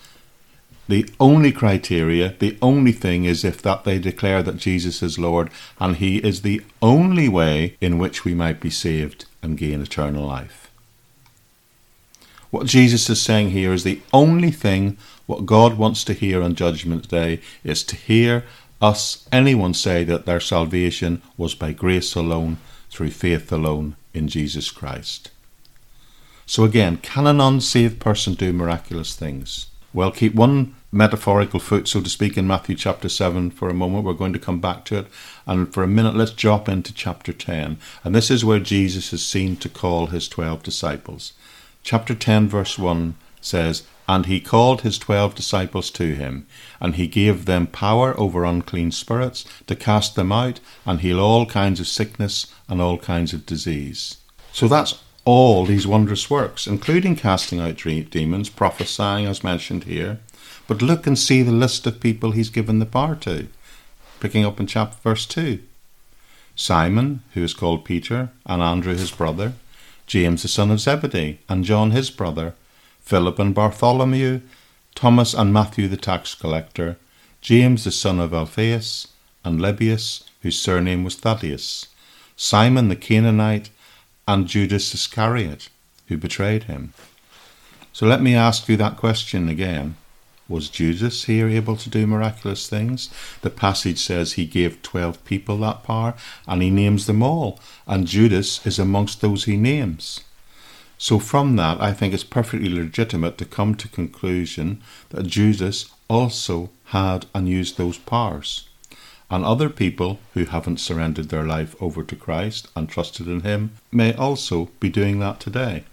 The 0.90 1.08
only 1.20 1.52
criteria, 1.52 2.34
the 2.40 2.58
only 2.60 2.90
thing 2.90 3.24
is 3.24 3.44
if 3.44 3.62
that 3.62 3.84
they 3.84 4.00
declare 4.00 4.42
that 4.42 4.56
Jesus 4.56 5.04
is 5.04 5.20
Lord 5.20 5.48
and 5.78 5.94
he 5.94 6.16
is 6.16 6.42
the 6.42 6.62
only 6.82 7.28
way 7.28 7.76
in 7.80 7.96
which 7.96 8.24
we 8.24 8.34
might 8.34 8.58
be 8.58 8.70
saved 8.70 9.26
and 9.40 9.56
gain 9.56 9.82
eternal 9.82 10.26
life. 10.26 10.68
What 12.50 12.66
Jesus 12.66 13.08
is 13.08 13.22
saying 13.22 13.50
here 13.50 13.72
is 13.72 13.84
the 13.84 14.00
only 14.12 14.50
thing 14.50 14.98
what 15.26 15.46
God 15.46 15.78
wants 15.78 16.02
to 16.02 16.12
hear 16.12 16.42
on 16.42 16.56
Judgment 16.56 17.06
Day 17.06 17.40
is 17.62 17.84
to 17.84 17.94
hear 17.94 18.44
us, 18.82 19.28
anyone, 19.30 19.74
say 19.74 20.02
that 20.02 20.26
their 20.26 20.40
salvation 20.40 21.22
was 21.36 21.54
by 21.54 21.70
grace 21.72 22.16
alone, 22.16 22.58
through 22.90 23.12
faith 23.12 23.52
alone 23.52 23.94
in 24.12 24.26
Jesus 24.26 24.72
Christ. 24.72 25.30
So 26.46 26.64
again, 26.64 26.96
can 26.96 27.28
an 27.28 27.40
unsaved 27.40 28.00
person 28.00 28.34
do 28.34 28.52
miraculous 28.52 29.14
things? 29.14 29.66
Well, 29.92 30.10
keep 30.10 30.34
one 30.34 30.74
metaphorical 30.92 31.60
foot, 31.60 31.86
so 31.86 32.00
to 32.00 32.10
speak, 32.10 32.36
in 32.36 32.46
Matthew 32.46 32.74
chapter 32.74 33.08
7 33.08 33.50
for 33.50 33.68
a 33.68 33.74
moment. 33.74 34.04
We're 34.04 34.12
going 34.12 34.32
to 34.32 34.38
come 34.38 34.60
back 34.60 34.84
to 34.86 34.98
it. 34.98 35.06
And 35.46 35.72
for 35.72 35.82
a 35.82 35.88
minute, 35.88 36.16
let's 36.16 36.32
drop 36.32 36.68
into 36.68 36.92
chapter 36.92 37.32
10. 37.32 37.78
And 38.04 38.14
this 38.14 38.30
is 38.30 38.44
where 38.44 38.58
Jesus 38.58 39.12
is 39.12 39.24
seen 39.24 39.56
to 39.56 39.68
call 39.68 40.06
his 40.06 40.28
12 40.28 40.62
disciples. 40.62 41.32
Chapter 41.82 42.14
10, 42.14 42.48
verse 42.48 42.78
1 42.78 43.14
says, 43.40 43.84
And 44.08 44.26
he 44.26 44.40
called 44.40 44.82
his 44.82 44.98
12 44.98 45.34
disciples 45.34 45.90
to 45.92 46.14
him, 46.14 46.46
and 46.80 46.96
he 46.96 47.06
gave 47.06 47.46
them 47.46 47.66
power 47.66 48.18
over 48.18 48.44
unclean 48.44 48.90
spirits 48.90 49.44
to 49.66 49.76
cast 49.76 50.16
them 50.16 50.32
out 50.32 50.60
and 50.84 51.00
heal 51.00 51.20
all 51.20 51.46
kinds 51.46 51.80
of 51.80 51.86
sickness 51.86 52.52
and 52.68 52.80
all 52.80 52.98
kinds 52.98 53.32
of 53.32 53.46
disease. 53.46 54.16
So 54.52 54.66
that's 54.66 55.00
all 55.24 55.64
these 55.64 55.86
wondrous 55.86 56.28
works, 56.28 56.66
including 56.66 57.14
casting 57.14 57.60
out 57.60 57.76
demons, 57.76 58.48
prophesying, 58.48 59.26
as 59.26 59.44
mentioned 59.44 59.84
here, 59.84 60.18
but 60.70 60.82
look 60.82 61.04
and 61.04 61.18
see 61.18 61.42
the 61.42 61.50
list 61.50 61.84
of 61.84 61.98
people 61.98 62.30
he's 62.30 62.48
given 62.48 62.78
the 62.78 62.86
power 62.86 63.16
to. 63.16 63.48
Picking 64.20 64.44
up 64.44 64.60
in 64.60 64.68
chapter 64.68 64.96
verse 65.02 65.26
2. 65.26 65.58
Simon, 66.54 67.24
who 67.34 67.42
is 67.42 67.54
called 67.54 67.84
Peter, 67.84 68.30
and 68.46 68.62
Andrew 68.62 68.94
his 68.94 69.10
brother, 69.10 69.54
James 70.06 70.42
the 70.42 70.48
son 70.48 70.70
of 70.70 70.78
Zebedee, 70.78 71.40
and 71.48 71.64
John 71.64 71.90
his 71.90 72.08
brother, 72.08 72.54
Philip 73.00 73.40
and 73.40 73.52
Bartholomew, 73.52 74.42
Thomas 74.94 75.34
and 75.34 75.52
Matthew 75.52 75.88
the 75.88 75.96
tax 75.96 76.36
collector, 76.36 76.98
James 77.40 77.82
the 77.82 77.90
son 77.90 78.20
of 78.20 78.32
Alphaeus, 78.32 79.08
and 79.44 79.58
Lebbaeus, 79.58 80.22
whose 80.42 80.60
surname 80.60 81.02
was 81.02 81.16
Thaddeus, 81.16 81.88
Simon 82.36 82.88
the 82.88 82.94
Canaanite, 82.94 83.70
and 84.28 84.46
Judas 84.46 84.94
Iscariot, 84.94 85.68
who 86.06 86.16
betrayed 86.16 86.64
him. 86.64 86.92
So 87.92 88.06
let 88.06 88.22
me 88.22 88.36
ask 88.36 88.68
you 88.68 88.76
that 88.76 88.96
question 88.96 89.48
again. 89.48 89.96
Was 90.50 90.68
Judas 90.68 91.24
here 91.26 91.48
able 91.48 91.76
to 91.76 91.88
do 91.88 92.08
miraculous 92.08 92.68
things? 92.68 93.08
The 93.42 93.50
passage 93.50 94.00
says 94.00 94.32
he 94.32 94.46
gave 94.46 94.82
12 94.82 95.24
people 95.24 95.58
that 95.58 95.84
power 95.84 96.14
and 96.44 96.60
he 96.60 96.70
names 96.70 97.06
them 97.06 97.22
all, 97.22 97.60
and 97.86 98.08
Judas 98.08 98.66
is 98.66 98.76
amongst 98.76 99.20
those 99.20 99.44
he 99.44 99.56
names. 99.56 100.24
So 100.98 101.20
from 101.20 101.54
that, 101.54 101.80
I 101.80 101.92
think 101.92 102.12
it's 102.12 102.24
perfectly 102.24 102.68
legitimate 102.68 103.38
to 103.38 103.44
come 103.44 103.76
to 103.76 103.86
conclusion 103.86 104.82
that 105.10 105.28
Judas 105.28 105.86
also 106.08 106.70
had 106.86 107.26
and 107.32 107.48
used 107.48 107.78
those 107.78 107.98
powers. 107.98 108.68
And 109.30 109.44
other 109.44 109.68
people 109.68 110.18
who 110.34 110.46
haven't 110.46 110.80
surrendered 110.80 111.28
their 111.28 111.44
life 111.44 111.76
over 111.80 112.02
to 112.02 112.16
Christ 112.16 112.66
and 112.74 112.88
trusted 112.88 113.28
in 113.28 113.42
Him 113.42 113.74
may 113.92 114.12
also 114.14 114.68
be 114.80 114.88
doing 114.88 115.20
that 115.20 115.38
today. 115.38 115.84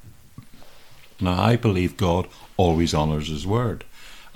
Now, 1.22 1.40
I 1.40 1.58
believe 1.58 1.96
God 1.96 2.28
always 2.58 2.96
honours 2.96 3.28
His 3.28 3.46
word. 3.46 3.86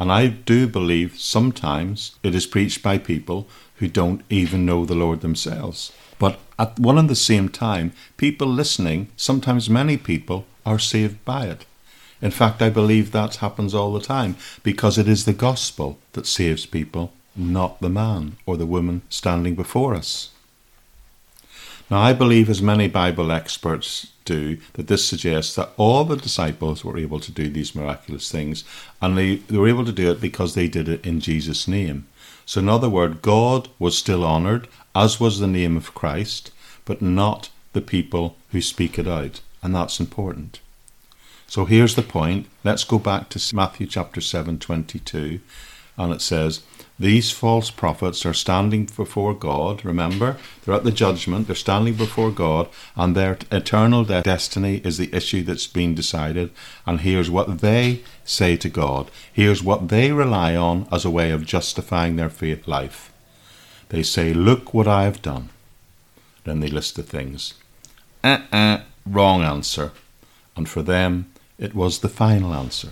And 0.02 0.12
I 0.12 0.30
do 0.30 0.68
believe 0.68 1.20
sometimes 1.20 2.16
it 2.24 2.34
is 2.34 2.48
preached 2.48 2.82
by 2.82 2.98
people 2.98 3.48
who 3.76 3.88
don't 3.88 4.24
even 4.32 4.66
know 4.66 4.84
the 4.84 4.96
Lord 4.96 5.22
themselves. 5.22 5.92
But 6.18 6.40
at 6.58 6.80
one 6.80 6.98
and 6.98 7.08
the 7.08 7.16
same 7.16 7.50
time, 7.50 7.92
people 8.18 8.48
listening, 8.48 9.10
sometimes 9.16 9.70
many 9.70 9.98
people, 9.98 10.46
are 10.66 10.80
saved 10.80 11.24
by 11.24 11.46
it. 11.46 11.66
In 12.20 12.32
fact, 12.32 12.64
I 12.64 12.72
believe 12.72 13.12
that 13.12 13.36
happens 13.46 13.76
all 13.76 13.94
the 13.94 14.02
time 14.02 14.38
because 14.64 14.98
it 14.98 15.08
is 15.08 15.26
the 15.26 15.34
gospel 15.34 16.00
that 16.14 16.26
saves 16.26 16.66
people, 16.66 17.14
not 17.36 17.80
the 17.80 17.90
man 17.90 18.38
or 18.48 18.58
the 18.58 18.66
woman 18.66 19.04
standing 19.08 19.54
before 19.54 19.94
us. 19.94 20.32
Now, 21.92 22.00
I 22.00 22.14
believe, 22.14 22.50
as 22.50 22.62
many 22.62 22.88
Bible 22.88 23.34
experts 23.34 24.08
do, 24.24 24.58
that 24.74 24.88
this 24.88 25.06
suggests 25.06 25.56
that 25.56 25.72
all 25.76 26.06
the 26.06 26.16
disciples 26.16 26.86
were 26.86 26.98
able 26.98 27.20
to 27.20 27.34
do 27.34 27.50
these 27.50 27.76
miraculous 27.76 28.32
things, 28.32 28.64
and 29.02 29.18
they, 29.18 29.36
they 29.36 29.58
were 29.58 29.68
able 29.68 29.84
to 29.84 29.92
do 29.92 30.10
it 30.10 30.22
because 30.22 30.56
they 30.56 30.70
did 30.70 30.88
it 30.88 31.06
in 31.06 31.20
Jesus' 31.20 31.68
name. 31.68 32.08
So, 32.46 32.62
in 32.62 32.70
other 32.70 32.90
words, 32.90 33.20
God 33.22 33.68
was 33.78 33.98
still 33.98 34.24
honoured, 34.24 34.70
as 34.96 35.20
was 35.20 35.40
the 35.40 35.48
name 35.48 35.76
of 35.76 35.94
Christ, 35.94 36.52
but 36.86 37.02
not 37.02 37.50
the 37.74 37.82
people 37.82 38.38
who 38.52 38.62
speak 38.62 38.98
it 38.98 39.08
out, 39.08 39.42
and 39.62 39.76
that's 39.76 40.00
important. 40.00 40.62
So 41.48 41.66
here's 41.66 41.96
the 41.96 42.02
point. 42.02 42.48
Let's 42.64 42.86
go 42.86 43.00
back 43.00 43.28
to 43.30 43.56
Matthew 43.56 43.86
chapter 43.86 44.22
7, 44.22 44.60
22, 44.60 45.42
and 45.98 46.14
it 46.14 46.22
says, 46.22 46.62
these 47.02 47.32
false 47.32 47.72
prophets 47.72 48.26
are 48.28 48.34
standing 48.34 48.86
before 48.86 49.34
God. 49.34 49.84
Remember, 49.84 50.38
they're 50.64 50.76
at 50.76 50.84
the 50.84 50.92
judgment, 50.92 51.48
they're 51.48 51.56
standing 51.56 51.96
before 51.96 52.30
God, 52.30 52.70
and 52.96 53.16
their 53.16 53.40
eternal 53.52 54.04
destiny 54.04 54.82
is 54.84 55.00
the 55.00 55.14
issue 55.16 55.42
that's 55.42 55.66
been 55.66 55.96
decided. 55.96 56.52
And 56.86 57.02
here's 57.02 57.32
what 57.32 57.60
they 57.62 58.04
say 58.24 58.56
to 58.58 58.70
God. 58.70 59.10
Here's 59.34 59.64
what 59.64 59.90
they 59.90 60.12
rely 60.12 60.56
on 60.56 60.88
as 60.92 61.04
a 61.04 61.10
way 61.10 61.32
of 61.32 61.46
justifying 61.46 62.18
their 62.18 62.30
faith 62.30 62.68
life. 62.68 63.12
They 63.90 64.04
say, 64.04 64.34
Look 64.34 64.74
what 64.74 64.88
I 64.88 65.04
have 65.04 65.24
done. 65.24 65.50
Then 66.44 66.60
they 66.60 66.70
list 66.70 66.96
the 66.96 67.04
things. 67.04 67.56
Uh 68.24 68.42
uh, 68.52 68.82
wrong 69.08 69.42
answer. 69.42 69.92
And 70.56 70.70
for 70.70 70.84
them, 70.84 71.32
it 71.58 71.74
was 71.74 72.00
the 72.00 72.10
final 72.10 72.54
answer. 72.54 72.90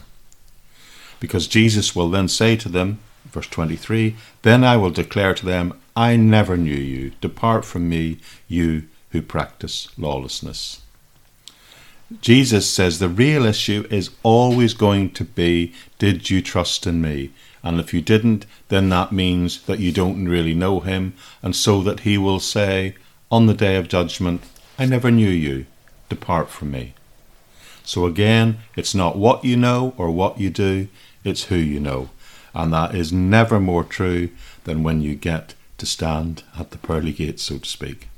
Because 1.19 1.47
Jesus 1.47 1.95
will 1.95 2.09
then 2.09 2.27
say 2.27 2.55
to 2.55 2.69
them, 2.69 2.99
Verse 3.31 3.47
23 3.47 4.15
Then 4.41 4.63
I 4.63 4.77
will 4.77 4.89
declare 4.89 5.33
to 5.33 5.45
them, 5.45 5.79
I 5.95 6.15
never 6.15 6.57
knew 6.57 6.73
you. 6.73 7.11
Depart 7.21 7.65
from 7.65 7.89
me, 7.89 8.19
you 8.47 8.83
who 9.11 9.21
practice 9.21 9.87
lawlessness. 9.97 10.81
Jesus 12.21 12.67
says 12.67 12.97
the 12.97 13.09
real 13.09 13.45
issue 13.45 13.85
is 13.91 14.09
always 14.23 14.73
going 14.73 15.11
to 15.11 15.23
be 15.23 15.73
Did 15.99 16.29
you 16.29 16.41
trust 16.41 16.87
in 16.87 17.01
me? 17.01 17.31
And 17.61 17.79
if 17.79 17.93
you 17.93 18.01
didn't, 18.01 18.45
then 18.69 18.89
that 18.89 19.11
means 19.11 19.61
that 19.63 19.79
you 19.79 19.91
don't 19.91 20.27
really 20.27 20.53
know 20.53 20.79
him, 20.79 21.13
and 21.43 21.55
so 21.55 21.83
that 21.83 22.01
he 22.01 22.17
will 22.17 22.39
say, 22.39 22.95
On 23.29 23.45
the 23.45 23.53
day 23.53 23.75
of 23.75 23.89
judgment, 23.89 24.41
I 24.79 24.85
never 24.85 25.11
knew 25.11 25.29
you. 25.29 25.65
Depart 26.07 26.49
from 26.49 26.71
me. 26.71 26.93
So 27.83 28.05
again, 28.05 28.59
it's 28.75 28.95
not 28.95 29.17
what 29.17 29.43
you 29.43 29.57
know 29.57 29.93
or 29.97 30.09
what 30.09 30.39
you 30.39 30.49
do, 30.49 30.87
it's 31.23 31.45
who 31.45 31.55
you 31.55 31.79
know 31.79 32.09
and 32.53 32.73
that 32.73 32.95
is 32.95 33.11
never 33.11 33.59
more 33.59 33.83
true 33.83 34.29
than 34.63 34.83
when 34.83 35.01
you 35.01 35.15
get 35.15 35.55
to 35.77 35.85
stand 35.85 36.43
at 36.57 36.71
the 36.71 36.77
pearly 36.77 37.11
gates, 37.11 37.43
so 37.43 37.57
to 37.57 37.69
speak. 37.69 38.09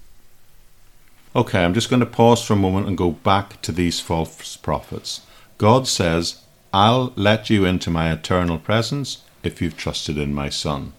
Okay, 1.35 1.63
I'm 1.63 1.73
just 1.73 1.89
going 1.89 2.01
to 2.01 2.05
pause 2.05 2.43
for 2.43 2.53
a 2.53 2.57
moment 2.57 2.87
and 2.87 2.97
go 2.97 3.11
back 3.11 3.61
to 3.61 3.71
these 3.71 3.99
false 3.99 4.57
prophets. 4.57 5.21
God 5.57 5.87
says, 5.87 6.41
I'll 6.73 7.13
let 7.15 7.49
you 7.49 7.65
into 7.65 7.89
my 7.89 8.11
eternal 8.11 8.57
presence 8.57 9.23
if 9.43 9.61
you've 9.61 9.77
trusted 9.77 10.17
in 10.17 10.33
my 10.33 10.49
Son. 10.49 10.93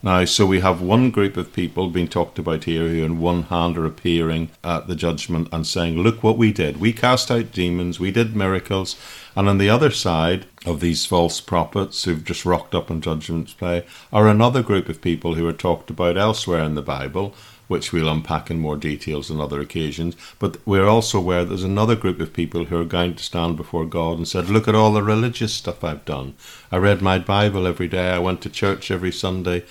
Now, 0.00 0.24
so 0.26 0.46
we 0.46 0.60
have 0.60 0.80
one 0.80 1.10
group 1.10 1.36
of 1.36 1.52
people 1.52 1.90
being 1.90 2.06
talked 2.06 2.38
about 2.38 2.64
here 2.64 2.86
who, 2.86 3.02
in 3.02 3.18
one 3.18 3.44
hand, 3.44 3.76
are 3.76 3.84
appearing 3.84 4.50
at 4.62 4.86
the 4.86 4.94
judgment 4.94 5.48
and 5.50 5.66
saying, 5.66 5.98
Look 5.98 6.22
what 6.22 6.38
we 6.38 6.52
did. 6.52 6.76
We 6.76 6.92
cast 6.92 7.32
out 7.32 7.50
demons, 7.50 7.98
we 7.98 8.12
did 8.12 8.36
miracles. 8.36 8.94
And 9.34 9.48
on 9.48 9.58
the 9.58 9.70
other 9.70 9.90
side 9.90 10.46
of 10.64 10.78
these 10.78 11.04
false 11.04 11.40
prophets 11.40 12.04
who've 12.04 12.24
just 12.24 12.44
rocked 12.44 12.76
up 12.76 12.92
in 12.92 13.00
Judgment's 13.00 13.54
Day 13.54 13.84
are 14.12 14.28
another 14.28 14.62
group 14.62 14.88
of 14.88 15.02
people 15.02 15.34
who 15.34 15.46
are 15.48 15.52
talked 15.52 15.90
about 15.90 16.16
elsewhere 16.16 16.62
in 16.62 16.76
the 16.76 16.82
Bible, 16.82 17.34
which 17.68 17.92
we'll 17.92 18.08
unpack 18.08 18.50
in 18.50 18.58
more 18.58 18.76
details 18.76 19.30
on 19.30 19.40
other 19.40 19.60
occasions. 19.60 20.16
But 20.38 20.56
we're 20.66 20.88
also 20.88 21.18
aware 21.18 21.44
there's 21.44 21.62
another 21.62 21.94
group 21.94 22.20
of 22.20 22.32
people 22.32 22.64
who 22.64 22.80
are 22.80 22.84
going 22.84 23.14
to 23.14 23.22
stand 23.22 23.56
before 23.56 23.86
God 23.86 24.18
and 24.18 24.26
said, 24.26 24.48
Look 24.48 24.66
at 24.66 24.74
all 24.74 24.92
the 24.92 25.02
religious 25.02 25.54
stuff 25.54 25.84
I've 25.84 26.04
done. 26.04 26.34
I 26.72 26.78
read 26.78 27.00
my 27.00 27.18
Bible 27.18 27.66
every 27.66 27.88
day, 27.88 28.10
I 28.10 28.18
went 28.18 28.42
to 28.42 28.50
church 28.50 28.90
every 28.90 29.12
Sunday 29.12 29.64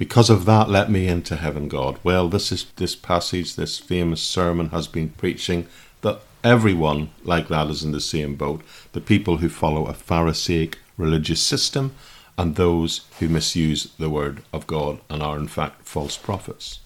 Because 0.00 0.30
of 0.30 0.46
that, 0.46 0.70
let 0.70 0.90
me 0.90 1.08
into 1.08 1.36
heaven, 1.36 1.68
God. 1.68 1.98
Well, 2.02 2.30
this 2.30 2.50
is 2.50 2.64
this 2.76 2.96
passage, 2.96 3.54
this 3.56 3.78
famous 3.78 4.22
sermon 4.22 4.70
has 4.70 4.88
been 4.88 5.10
preaching 5.10 5.66
that 6.00 6.22
everyone 6.42 7.10
like 7.22 7.48
that 7.48 7.68
is 7.68 7.82
in 7.82 7.92
the 7.92 8.00
same 8.00 8.34
boat. 8.34 8.62
The 8.92 9.02
people 9.02 9.38
who 9.38 9.50
follow 9.50 9.84
a 9.84 9.92
Pharisaic 9.92 10.78
religious 10.96 11.42
system 11.42 11.94
and 12.38 12.56
those 12.56 13.02
who 13.18 13.28
misuse 13.28 13.92
the 13.98 14.08
word 14.08 14.42
of 14.54 14.66
God 14.66 15.00
and 15.10 15.22
are 15.22 15.36
in 15.36 15.48
fact 15.48 15.86
false 15.86 16.16
prophets. 16.16 16.80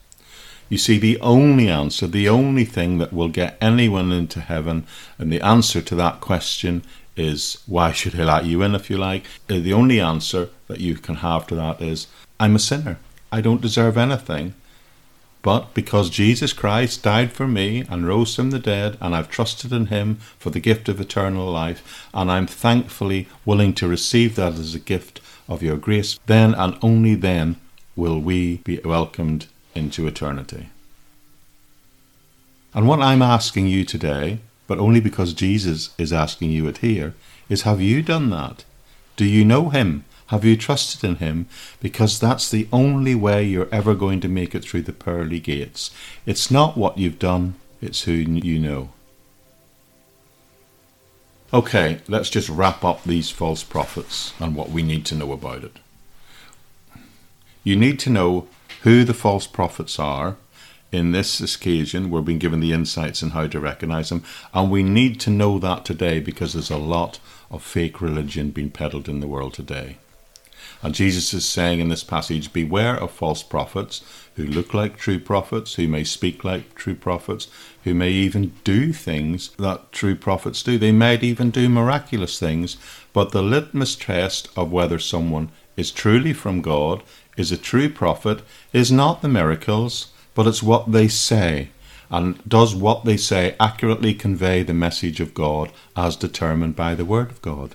You 0.74 0.78
see, 0.78 0.98
the 0.98 1.20
only 1.20 1.68
answer, 1.68 2.08
the 2.08 2.28
only 2.28 2.64
thing 2.64 2.98
that 2.98 3.12
will 3.12 3.28
get 3.28 3.56
anyone 3.60 4.10
into 4.10 4.40
heaven, 4.40 4.88
and 5.18 5.32
the 5.32 5.40
answer 5.40 5.80
to 5.80 5.94
that 5.94 6.20
question 6.20 6.82
is 7.16 7.62
why 7.68 7.92
should 7.92 8.14
he 8.14 8.24
let 8.24 8.44
you 8.44 8.60
in, 8.60 8.74
if 8.74 8.90
you 8.90 8.98
like? 8.98 9.24
Uh, 9.48 9.60
the 9.60 9.72
only 9.72 10.00
answer 10.00 10.48
that 10.66 10.80
you 10.80 10.96
can 10.96 11.14
have 11.26 11.46
to 11.46 11.54
that 11.54 11.80
is 11.80 12.08
I'm 12.40 12.56
a 12.56 12.58
sinner. 12.58 12.98
I 13.30 13.40
don't 13.40 13.60
deserve 13.60 13.96
anything. 13.96 14.54
But 15.42 15.74
because 15.74 16.10
Jesus 16.10 16.52
Christ 16.52 17.04
died 17.04 17.30
for 17.30 17.46
me 17.46 17.84
and 17.88 18.08
rose 18.08 18.34
from 18.34 18.50
the 18.50 18.58
dead, 18.58 18.98
and 19.00 19.14
I've 19.14 19.30
trusted 19.30 19.72
in 19.72 19.86
him 19.86 20.16
for 20.40 20.50
the 20.50 20.58
gift 20.58 20.88
of 20.88 21.00
eternal 21.00 21.52
life, 21.52 22.08
and 22.12 22.32
I'm 22.32 22.48
thankfully 22.48 23.28
willing 23.44 23.74
to 23.74 23.86
receive 23.86 24.34
that 24.34 24.54
as 24.54 24.74
a 24.74 24.80
gift 24.80 25.20
of 25.48 25.62
your 25.62 25.76
grace, 25.76 26.18
then 26.26 26.52
and 26.52 26.76
only 26.82 27.14
then 27.14 27.60
will 27.94 28.18
we 28.18 28.56
be 28.64 28.80
welcomed 28.84 29.46
into 29.74 30.06
eternity. 30.06 30.68
And 32.74 32.88
what 32.88 33.00
I'm 33.00 33.22
asking 33.22 33.68
you 33.68 33.84
today, 33.84 34.38
but 34.66 34.78
only 34.78 35.00
because 35.00 35.32
Jesus 35.32 35.94
is 35.98 36.12
asking 36.12 36.50
you 36.50 36.66
it 36.66 36.78
here, 36.78 37.14
is 37.48 37.62
have 37.62 37.80
you 37.80 38.02
done 38.02 38.30
that? 38.30 38.64
Do 39.16 39.24
you 39.24 39.44
know 39.44 39.68
him? 39.68 40.04
Have 40.28 40.44
you 40.44 40.56
trusted 40.56 41.04
in 41.04 41.16
him? 41.16 41.46
Because 41.80 42.18
that's 42.18 42.50
the 42.50 42.66
only 42.72 43.14
way 43.14 43.44
you're 43.44 43.68
ever 43.70 43.94
going 43.94 44.20
to 44.20 44.28
make 44.28 44.54
it 44.54 44.64
through 44.64 44.82
the 44.82 44.92
pearly 44.92 45.38
gates. 45.38 45.90
It's 46.26 46.50
not 46.50 46.76
what 46.76 46.98
you've 46.98 47.18
done, 47.18 47.54
it's 47.80 48.02
who 48.02 48.12
you 48.12 48.58
know. 48.58 48.90
Okay, 51.52 52.00
let's 52.08 52.30
just 52.30 52.48
wrap 52.48 52.82
up 52.82 53.04
these 53.04 53.30
false 53.30 53.62
prophets 53.62 54.32
and 54.40 54.56
what 54.56 54.70
we 54.70 54.82
need 54.82 55.06
to 55.06 55.14
know 55.14 55.30
about 55.30 55.62
it. 55.62 55.76
You 57.62 57.76
need 57.76 58.00
to 58.00 58.10
know 58.10 58.48
who 58.84 59.02
the 59.02 59.14
false 59.14 59.46
prophets 59.46 59.98
are. 59.98 60.36
In 60.92 61.10
this 61.10 61.40
occasion, 61.40 62.10
we're 62.10 62.20
being 62.20 62.38
given 62.38 62.60
the 62.60 62.72
insights 62.72 63.22
on 63.22 63.30
how 63.30 63.46
to 63.48 63.58
recognize 63.58 64.10
them, 64.10 64.22
and 64.52 64.70
we 64.70 64.82
need 64.82 65.18
to 65.20 65.30
know 65.30 65.58
that 65.58 65.84
today 65.84 66.20
because 66.20 66.52
there's 66.52 66.70
a 66.70 66.76
lot 66.76 67.18
of 67.50 67.62
fake 67.62 68.00
religion 68.00 68.50
being 68.50 68.70
peddled 68.70 69.08
in 69.08 69.20
the 69.20 69.26
world 69.26 69.54
today. 69.54 69.96
And 70.82 70.94
Jesus 70.94 71.32
is 71.32 71.46
saying 71.46 71.80
in 71.80 71.88
this 71.88 72.04
passage, 72.04 72.52
Beware 72.52 72.96
of 72.96 73.10
false 73.10 73.42
prophets 73.42 74.02
who 74.36 74.44
look 74.44 74.74
like 74.74 74.98
true 74.98 75.18
prophets, 75.18 75.74
who 75.74 75.88
may 75.88 76.04
speak 76.04 76.44
like 76.44 76.74
true 76.74 76.94
prophets, 76.94 77.48
who 77.84 77.94
may 77.94 78.10
even 78.10 78.52
do 78.64 78.92
things 78.92 79.50
that 79.56 79.92
true 79.92 80.14
prophets 80.14 80.62
do. 80.62 80.76
They 80.76 80.92
might 80.92 81.22
even 81.22 81.50
do 81.50 81.70
miraculous 81.70 82.38
things, 82.38 82.76
but 83.14 83.32
the 83.32 83.42
litmus 83.42 83.96
test 83.96 84.48
of 84.56 84.70
whether 84.70 84.98
someone 84.98 85.50
is 85.76 85.90
truly 85.90 86.32
from 86.32 86.60
God 86.60 87.02
is 87.36 87.52
a 87.52 87.56
true 87.56 87.88
prophet 87.88 88.42
is 88.72 88.92
not 88.92 89.22
the 89.22 89.28
miracles, 89.28 90.12
but 90.34 90.46
it's 90.46 90.62
what 90.62 90.92
they 90.92 91.08
say. 91.08 91.68
And 92.10 92.42
does 92.48 92.74
what 92.74 93.04
they 93.04 93.16
say 93.16 93.56
accurately 93.58 94.14
convey 94.14 94.62
the 94.62 94.74
message 94.74 95.20
of 95.20 95.34
God 95.34 95.72
as 95.96 96.16
determined 96.16 96.76
by 96.76 96.94
the 96.94 97.04
Word 97.04 97.30
of 97.30 97.42
God? 97.42 97.74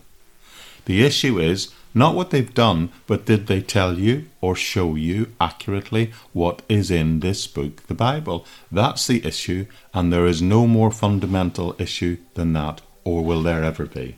The 0.85 1.03
issue 1.03 1.39
is 1.39 1.73
not 1.93 2.15
what 2.15 2.29
they've 2.29 2.53
done, 2.53 2.89
but 3.07 3.25
did 3.25 3.47
they 3.47 3.61
tell 3.61 3.97
you 3.97 4.25
or 4.41 4.55
show 4.55 4.95
you 4.95 5.33
accurately 5.41 6.11
what 6.33 6.61
is 6.69 6.91
in 6.91 7.19
this 7.19 7.47
book, 7.47 7.87
the 7.87 7.95
Bible? 7.95 8.45
That's 8.71 9.07
the 9.07 9.25
issue, 9.25 9.65
and 9.93 10.13
there 10.13 10.27
is 10.27 10.41
no 10.41 10.67
more 10.67 10.91
fundamental 10.91 11.75
issue 11.79 12.17
than 12.35 12.53
that, 12.53 12.81
or 13.03 13.23
will 13.23 13.41
there 13.41 13.63
ever 13.63 13.85
be. 13.85 14.17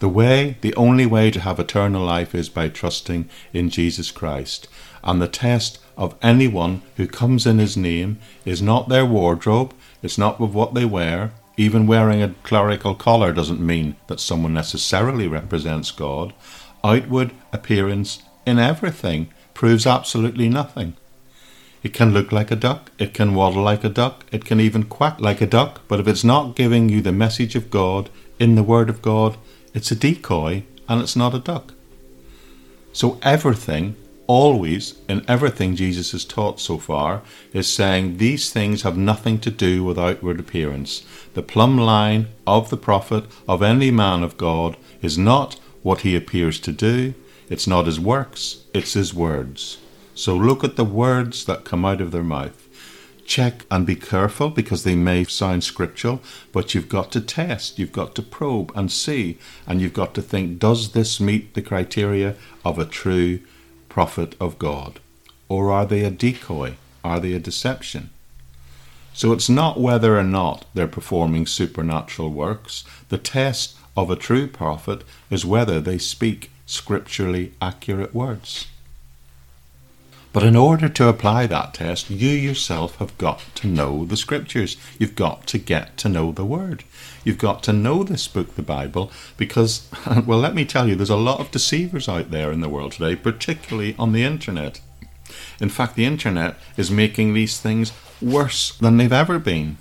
The 0.00 0.08
way, 0.08 0.56
the 0.60 0.74
only 0.74 1.06
way 1.06 1.30
to 1.30 1.40
have 1.40 1.58
eternal 1.58 2.04
life 2.04 2.34
is 2.34 2.48
by 2.48 2.68
trusting 2.68 3.28
in 3.52 3.70
Jesus 3.70 4.10
Christ. 4.10 4.68
And 5.02 5.20
the 5.20 5.28
test 5.28 5.78
of 5.96 6.16
anyone 6.22 6.82
who 6.96 7.06
comes 7.06 7.46
in 7.46 7.58
his 7.58 7.76
name 7.76 8.18
is 8.44 8.60
not 8.60 8.88
their 8.88 9.06
wardrobe, 9.06 9.72
it's 10.02 10.18
not 10.18 10.40
with 10.40 10.52
what 10.52 10.74
they 10.74 10.84
wear. 10.84 11.32
Even 11.56 11.86
wearing 11.86 12.20
a 12.20 12.34
clerical 12.42 12.94
collar 12.94 13.32
doesn't 13.32 13.60
mean 13.60 13.94
that 14.08 14.18
someone 14.18 14.54
necessarily 14.54 15.28
represents 15.28 15.92
God. 15.92 16.34
Outward 16.82 17.30
appearance 17.52 18.22
in 18.44 18.58
everything 18.58 19.32
proves 19.54 19.86
absolutely 19.86 20.48
nothing. 20.48 20.94
It 21.84 21.92
can 21.92 22.12
look 22.12 22.32
like 22.32 22.50
a 22.50 22.56
duck, 22.56 22.90
it 22.98 23.14
can 23.14 23.34
waddle 23.34 23.62
like 23.62 23.84
a 23.84 23.88
duck, 23.88 24.24
it 24.32 24.44
can 24.44 24.58
even 24.58 24.84
quack 24.84 25.20
like 25.20 25.40
a 25.40 25.46
duck, 25.46 25.82
but 25.86 26.00
if 26.00 26.08
it's 26.08 26.24
not 26.24 26.56
giving 26.56 26.88
you 26.88 27.02
the 27.02 27.12
message 27.12 27.54
of 27.54 27.70
God 27.70 28.08
in 28.38 28.54
the 28.54 28.62
Word 28.62 28.88
of 28.88 29.02
God, 29.02 29.36
it's 29.74 29.90
a 29.90 29.96
decoy 29.96 30.62
and 30.88 31.02
it's 31.02 31.16
not 31.16 31.34
a 31.34 31.38
duck. 31.38 31.74
So 32.92 33.18
everything, 33.22 33.96
always, 34.28 34.94
in 35.08 35.24
everything 35.28 35.74
Jesus 35.74 36.12
has 36.12 36.24
taught 36.24 36.60
so 36.60 36.78
far, 36.78 37.22
is 37.52 37.72
saying 37.72 38.16
these 38.16 38.52
things 38.52 38.82
have 38.82 38.96
nothing 38.96 39.40
to 39.40 39.50
do 39.50 39.82
with 39.82 39.98
outward 39.98 40.38
appearance. 40.38 41.04
The 41.34 41.42
plumb 41.42 41.76
line 41.76 42.28
of 42.46 42.70
the 42.70 42.76
prophet, 42.76 43.24
of 43.48 43.62
any 43.62 43.90
man 43.90 44.22
of 44.22 44.36
God, 44.36 44.76
is 45.02 45.18
not 45.18 45.58
what 45.82 46.02
he 46.02 46.14
appears 46.14 46.60
to 46.60 46.72
do, 46.72 47.14
it's 47.50 47.66
not 47.66 47.86
his 47.86 48.00
works, 48.00 48.62
it's 48.72 48.94
his 48.94 49.12
words. 49.12 49.78
So 50.14 50.36
look 50.36 50.62
at 50.62 50.76
the 50.76 50.84
words 50.84 51.44
that 51.46 51.64
come 51.64 51.84
out 51.84 52.00
of 52.00 52.12
their 52.12 52.22
mouth 52.22 52.63
check 53.26 53.64
and 53.70 53.86
be 53.86 53.96
careful 53.96 54.50
because 54.50 54.84
they 54.84 54.94
may 54.94 55.24
sound 55.24 55.64
scriptural, 55.64 56.20
but 56.52 56.74
you've 56.74 56.88
got 56.88 57.10
to 57.12 57.20
test, 57.20 57.78
you've 57.78 57.92
got 57.92 58.14
to 58.14 58.22
probe 58.22 58.72
and 58.74 58.90
see, 58.90 59.38
and 59.66 59.80
you've 59.80 59.94
got 59.94 60.14
to 60.14 60.22
think 60.22 60.58
does 60.58 60.92
this 60.92 61.20
meet 61.20 61.54
the 61.54 61.62
criteria 61.62 62.36
of 62.64 62.78
a 62.78 62.84
true 62.84 63.40
prophet 63.88 64.34
of 64.40 64.58
God? 64.58 65.00
Or 65.48 65.70
are 65.70 65.86
they 65.86 66.04
a 66.04 66.10
decoy? 66.10 66.74
Are 67.02 67.20
they 67.20 67.32
a 67.32 67.38
deception? 67.38 68.10
So 69.12 69.32
it's 69.32 69.48
not 69.48 69.78
whether 69.78 70.18
or 70.18 70.24
not 70.24 70.64
they're 70.74 70.88
performing 70.88 71.46
supernatural 71.46 72.30
works. 72.30 72.84
The 73.10 73.18
test 73.18 73.76
of 73.96 74.10
a 74.10 74.16
true 74.16 74.48
prophet 74.48 75.04
is 75.30 75.46
whether 75.46 75.80
they 75.80 75.98
speak 75.98 76.50
scripturally 76.66 77.52
accurate 77.62 78.12
words. 78.14 78.66
But 80.34 80.42
in 80.42 80.56
order 80.56 80.88
to 80.88 81.06
apply 81.06 81.46
that 81.46 81.74
test, 81.74 82.10
you 82.10 82.30
yourself 82.30 82.96
have 82.96 83.16
got 83.18 83.40
to 83.54 83.68
know 83.68 84.04
the 84.04 84.16
scriptures. 84.16 84.76
You've 84.98 85.14
got 85.14 85.46
to 85.46 85.58
get 85.58 85.96
to 85.98 86.08
know 86.08 86.32
the 86.32 86.44
word. 86.44 86.82
You've 87.22 87.38
got 87.38 87.62
to 87.62 87.72
know 87.72 88.02
this 88.02 88.26
book, 88.26 88.56
the 88.56 88.62
Bible, 88.62 89.12
because, 89.36 89.88
well, 90.26 90.40
let 90.40 90.56
me 90.56 90.64
tell 90.64 90.88
you, 90.88 90.96
there's 90.96 91.08
a 91.08 91.14
lot 91.14 91.38
of 91.38 91.52
deceivers 91.52 92.08
out 92.08 92.32
there 92.32 92.50
in 92.50 92.62
the 92.62 92.68
world 92.68 92.92
today, 92.92 93.14
particularly 93.14 93.94
on 93.96 94.10
the 94.10 94.24
internet. 94.24 94.80
In 95.60 95.68
fact, 95.68 95.94
the 95.94 96.04
internet 96.04 96.56
is 96.76 96.90
making 96.90 97.32
these 97.32 97.60
things 97.60 97.92
worse 98.20 98.76
than 98.78 98.96
they've 98.96 99.12
ever 99.12 99.38
been. 99.38 99.78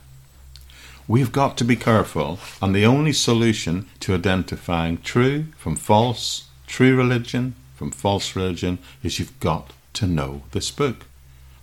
We've 1.07 1.31
got 1.31 1.57
to 1.57 1.65
be 1.65 1.75
careful, 1.75 2.37
and 2.61 2.75
the 2.75 2.85
only 2.85 3.11
solution 3.11 3.89
to 4.01 4.13
identifying 4.13 4.99
true 4.99 5.45
from 5.57 5.77
false, 5.77 6.43
true 6.67 6.95
religion 6.95 7.55
from 7.75 7.89
false 7.89 8.35
religion, 8.35 8.77
is 9.01 9.17
you've 9.17 9.39
got 9.39 9.71
to 9.93 10.07
know 10.07 10.43
this 10.51 10.71
book. 10.71 11.05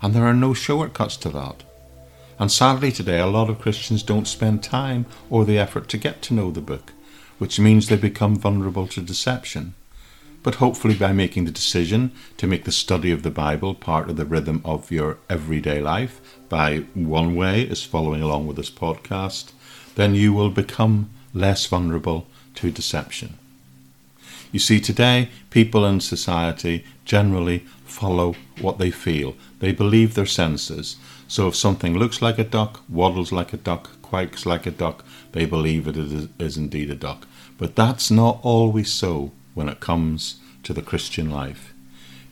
And 0.02 0.14
there 0.14 0.24
are 0.24 0.34
no 0.34 0.54
shortcuts 0.54 1.16
to 1.18 1.28
that. 1.30 1.62
And 2.38 2.50
sadly, 2.50 2.90
today, 2.90 3.20
a 3.20 3.26
lot 3.26 3.50
of 3.50 3.58
Christians 3.58 4.02
don't 4.02 4.26
spend 4.26 4.62
time 4.62 5.04
or 5.28 5.44
the 5.44 5.58
effort 5.58 5.88
to 5.90 5.98
get 5.98 6.22
to 6.22 6.34
know 6.34 6.50
the 6.50 6.62
book, 6.62 6.92
which 7.38 7.60
means 7.60 7.88
they 7.88 7.96
become 7.96 8.36
vulnerable 8.36 8.86
to 8.88 9.02
deception. 9.02 9.74
But 10.42 10.54
hopefully, 10.54 10.94
by 10.94 11.12
making 11.12 11.44
the 11.44 11.50
decision 11.50 12.12
to 12.38 12.46
make 12.46 12.64
the 12.64 12.72
study 12.72 13.12
of 13.12 13.22
the 13.22 13.30
Bible 13.30 13.74
part 13.74 14.08
of 14.08 14.16
the 14.16 14.24
rhythm 14.24 14.62
of 14.64 14.90
your 14.90 15.18
everyday 15.28 15.82
life, 15.82 16.20
by 16.48 16.78
one 16.94 17.36
way 17.36 17.62
is 17.62 17.84
following 17.84 18.22
along 18.22 18.46
with 18.46 18.56
this 18.56 18.70
podcast, 18.70 19.52
then 19.96 20.14
you 20.14 20.32
will 20.32 20.48
become 20.48 21.10
less 21.34 21.66
vulnerable 21.66 22.26
to 22.54 22.70
deception. 22.70 23.34
You 24.50 24.60
see, 24.60 24.80
today, 24.80 25.28
people 25.50 25.84
in 25.84 26.00
society 26.00 26.84
generally 27.04 27.66
follow 27.90 28.34
what 28.60 28.78
they 28.78 28.90
feel. 28.90 29.34
They 29.58 29.72
believe 29.72 30.14
their 30.14 30.26
senses. 30.26 30.96
So 31.28 31.48
if 31.48 31.56
something 31.56 31.96
looks 31.96 32.22
like 32.22 32.38
a 32.38 32.44
duck, 32.44 32.82
waddles 32.88 33.32
like 33.32 33.52
a 33.52 33.56
duck, 33.56 34.00
quakes 34.02 34.46
like 34.46 34.66
a 34.66 34.70
duck, 34.70 35.04
they 35.32 35.44
believe 35.44 35.86
it 35.86 35.96
is, 35.96 36.28
is 36.38 36.56
indeed 36.56 36.90
a 36.90 36.94
duck. 36.94 37.26
But 37.58 37.76
that's 37.76 38.10
not 38.10 38.40
always 38.42 38.92
so 38.92 39.32
when 39.54 39.68
it 39.68 39.80
comes 39.80 40.40
to 40.62 40.72
the 40.72 40.82
Christian 40.82 41.30
life. 41.30 41.72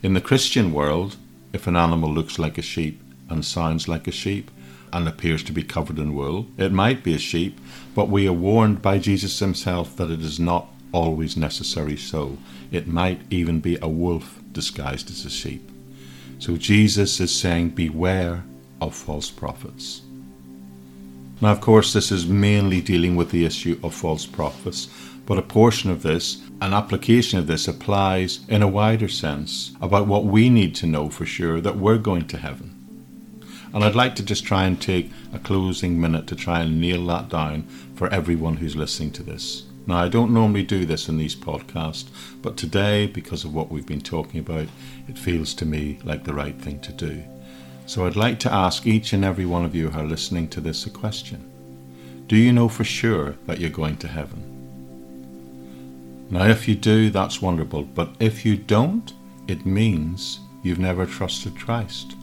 In 0.01 0.13
the 0.13 0.21
Christian 0.21 0.73
world, 0.73 1.17
if 1.53 1.67
an 1.67 1.75
animal 1.75 2.11
looks 2.11 2.39
like 2.39 2.57
a 2.57 2.61
sheep 2.61 3.01
and 3.29 3.45
sounds 3.45 3.87
like 3.87 4.07
a 4.07 4.11
sheep 4.11 4.49
and 4.91 5.07
appears 5.07 5.43
to 5.43 5.51
be 5.51 5.63
covered 5.63 5.99
in 5.99 6.15
wool, 6.15 6.47
it 6.57 6.71
might 6.71 7.03
be 7.03 7.13
a 7.13 7.19
sheep, 7.19 7.59
but 7.93 8.09
we 8.09 8.27
are 8.27 8.33
warned 8.33 8.81
by 8.81 8.97
Jesus 8.97 9.39
himself 9.39 9.95
that 9.97 10.09
it 10.09 10.21
is 10.21 10.39
not 10.39 10.67
always 10.91 11.37
necessary 11.37 11.97
so. 11.97 12.37
It 12.71 12.87
might 12.87 13.21
even 13.29 13.59
be 13.59 13.77
a 13.81 13.87
wolf 13.87 14.38
disguised 14.51 15.09
as 15.09 15.25
a 15.25 15.29
sheep. 15.29 15.69
So 16.39 16.57
Jesus 16.57 17.19
is 17.19 17.35
saying, 17.35 17.69
Beware 17.69 18.43
of 18.81 18.95
false 18.95 19.29
prophets. 19.29 20.01
Now, 21.41 21.51
of 21.51 21.61
course, 21.61 21.93
this 21.93 22.11
is 22.11 22.27
mainly 22.27 22.81
dealing 22.81 23.15
with 23.15 23.31
the 23.31 23.45
issue 23.45 23.79
of 23.83 23.93
false 23.93 24.25
prophets, 24.25 24.89
but 25.25 25.37
a 25.37 25.41
portion 25.41 25.89
of 25.89 26.01
this, 26.01 26.41
an 26.61 26.73
application 26.73 27.39
of 27.39 27.47
this, 27.47 27.67
applies 27.67 28.41
in 28.49 28.61
a 28.61 28.67
wider 28.67 29.07
sense 29.07 29.71
about 29.81 30.07
what 30.07 30.25
we 30.25 30.49
need 30.49 30.75
to 30.75 30.87
know 30.87 31.09
for 31.09 31.25
sure 31.25 31.61
that 31.61 31.77
we're 31.77 31.97
going 31.97 32.27
to 32.27 32.37
heaven. 32.37 32.75
And 33.73 33.83
I'd 33.83 33.95
like 33.95 34.15
to 34.15 34.23
just 34.23 34.45
try 34.45 34.65
and 34.65 34.81
take 34.81 35.11
a 35.31 35.39
closing 35.39 36.01
minute 36.01 36.27
to 36.27 36.35
try 36.35 36.61
and 36.61 36.81
nail 36.81 37.05
that 37.07 37.29
down 37.29 37.63
for 37.95 38.11
everyone 38.11 38.57
who's 38.57 38.75
listening 38.75 39.11
to 39.11 39.23
this. 39.23 39.68
Now, 39.87 39.97
I 39.97 40.09
don't 40.09 40.33
normally 40.33 40.63
do 40.63 40.85
this 40.85 41.09
in 41.09 41.17
these 41.17 41.35
podcasts, 41.35 42.09
but 42.41 42.57
today, 42.57 43.07
because 43.07 43.43
of 43.43 43.53
what 43.53 43.71
we've 43.71 43.85
been 43.85 44.01
talking 44.01 44.39
about, 44.39 44.67
it 45.07 45.17
feels 45.17 45.53
to 45.55 45.65
me 45.65 45.99
like 46.03 46.23
the 46.23 46.33
right 46.33 46.59
thing 46.59 46.79
to 46.81 46.91
do. 46.91 47.23
So 47.85 48.05
I'd 48.05 48.15
like 48.15 48.39
to 48.41 48.53
ask 48.53 48.85
each 48.85 49.13
and 49.13 49.25
every 49.25 49.47
one 49.47 49.65
of 49.65 49.73
you 49.73 49.89
who 49.89 49.99
are 49.99 50.05
listening 50.05 50.47
to 50.49 50.61
this 50.61 50.85
a 50.85 50.91
question. 50.91 51.49
Do 52.27 52.35
you 52.35 52.53
know 52.53 52.69
for 52.69 52.83
sure 52.83 53.35
that 53.47 53.59
you're 53.59 53.71
going 53.71 53.97
to 53.97 54.07
heaven? 54.07 54.43
Now, 56.29 56.45
if 56.45 56.67
you 56.67 56.75
do, 56.75 57.09
that's 57.09 57.41
wonderful, 57.41 57.83
but 57.83 58.09
if 58.19 58.45
you 58.45 58.55
don't, 58.55 59.11
it 59.47 59.65
means 59.65 60.39
you've 60.61 60.77
never 60.77 61.07
trusted 61.07 61.57
Christ. 61.57 62.15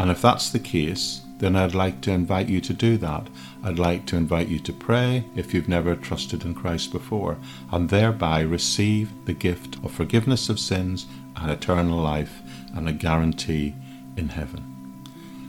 And 0.00 0.10
if 0.10 0.20
that's 0.20 0.50
the 0.50 0.58
case, 0.58 1.20
then 1.38 1.54
I'd 1.54 1.76
like 1.76 2.00
to 2.00 2.10
invite 2.10 2.48
you 2.48 2.60
to 2.62 2.72
do 2.72 2.96
that. 2.98 3.28
I'd 3.64 3.78
like 3.78 4.06
to 4.06 4.16
invite 4.16 4.48
you 4.48 4.58
to 4.58 4.72
pray 4.72 5.24
if 5.36 5.54
you've 5.54 5.68
never 5.68 5.94
trusted 5.94 6.44
in 6.44 6.54
Christ 6.54 6.90
before, 6.90 7.38
and 7.70 7.88
thereby 7.88 8.40
receive 8.40 9.12
the 9.24 9.32
gift 9.32 9.76
of 9.84 9.92
forgiveness 9.92 10.48
of 10.48 10.58
sins 10.58 11.06
and 11.36 11.50
eternal 11.50 11.98
life 11.98 12.40
and 12.74 12.88
a 12.88 12.92
guarantee 12.92 13.74
in 14.16 14.30
heaven. 14.30 14.72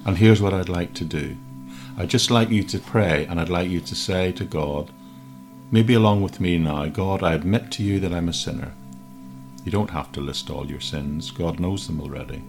And 0.05 0.17
here's 0.17 0.41
what 0.41 0.53
I'd 0.53 0.69
like 0.69 0.93
to 0.95 1.05
do 1.05 1.37
I'd 1.97 2.09
just 2.09 2.31
like 2.31 2.49
you 2.49 2.63
to 2.63 2.79
pray 2.79 3.25
and 3.25 3.39
I'd 3.39 3.49
like 3.49 3.69
you 3.69 3.79
to 3.81 3.95
say 3.95 4.31
to 4.33 4.45
God, 4.45 4.91
maybe 5.71 5.93
along 5.93 6.21
with 6.21 6.39
me 6.39 6.57
now, 6.57 6.85
God, 6.87 7.23
I 7.23 7.33
admit 7.33 7.71
to 7.71 7.83
you 7.83 7.99
that 7.99 8.13
I'm 8.13 8.29
a 8.29 8.33
sinner. 8.33 8.73
You 9.63 9.71
don't 9.71 9.91
have 9.91 10.11
to 10.11 10.21
list 10.21 10.49
all 10.49 10.69
your 10.69 10.81
sins, 10.81 11.31
God 11.31 11.59
knows 11.59 11.87
them 11.87 12.01
already. 12.01 12.43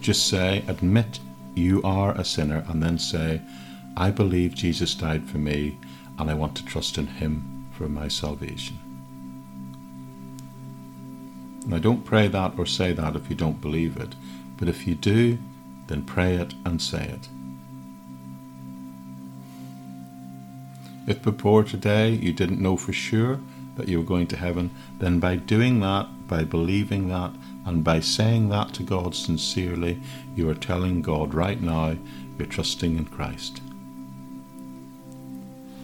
Just 0.00 0.28
say, 0.28 0.64
admit 0.66 1.20
you 1.54 1.80
are 1.84 2.12
a 2.12 2.24
sinner, 2.24 2.64
and 2.68 2.82
then 2.82 2.98
say, 2.98 3.40
I 3.96 4.10
believe 4.10 4.54
Jesus 4.54 4.94
died 4.94 5.28
for 5.28 5.38
me 5.38 5.78
and 6.18 6.30
I 6.30 6.34
want 6.34 6.56
to 6.56 6.64
trust 6.64 6.98
in 6.98 7.06
Him 7.06 7.66
for 7.72 7.88
my 7.88 8.08
salvation. 8.08 8.78
Now, 11.66 11.78
don't 11.78 12.04
pray 12.04 12.28
that 12.28 12.54
or 12.58 12.66
say 12.66 12.92
that 12.92 13.16
if 13.16 13.30
you 13.30 13.36
don't 13.36 13.60
believe 13.60 13.96
it. 13.96 14.14
But 14.56 14.68
if 14.68 14.86
you 14.86 14.94
do, 14.94 15.38
then 15.86 16.02
pray 16.02 16.36
it 16.36 16.54
and 16.64 16.80
say 16.80 17.04
it. 17.04 17.28
If 21.06 21.22
before 21.22 21.64
today 21.64 22.10
you 22.10 22.32
didn't 22.32 22.60
know 22.60 22.76
for 22.76 22.92
sure 22.92 23.40
that 23.76 23.88
you 23.88 23.98
were 23.98 24.04
going 24.04 24.26
to 24.28 24.36
heaven, 24.36 24.70
then 24.98 25.20
by 25.20 25.36
doing 25.36 25.80
that, 25.80 26.28
by 26.28 26.44
believing 26.44 27.08
that, 27.08 27.32
and 27.66 27.82
by 27.82 28.00
saying 28.00 28.50
that 28.50 28.72
to 28.74 28.82
God 28.82 29.14
sincerely, 29.14 30.00
you 30.34 30.48
are 30.50 30.54
telling 30.54 31.02
God 31.02 31.34
right 31.34 31.60
now 31.60 31.96
you're 32.38 32.46
trusting 32.46 32.96
in 32.96 33.06
Christ. 33.06 33.60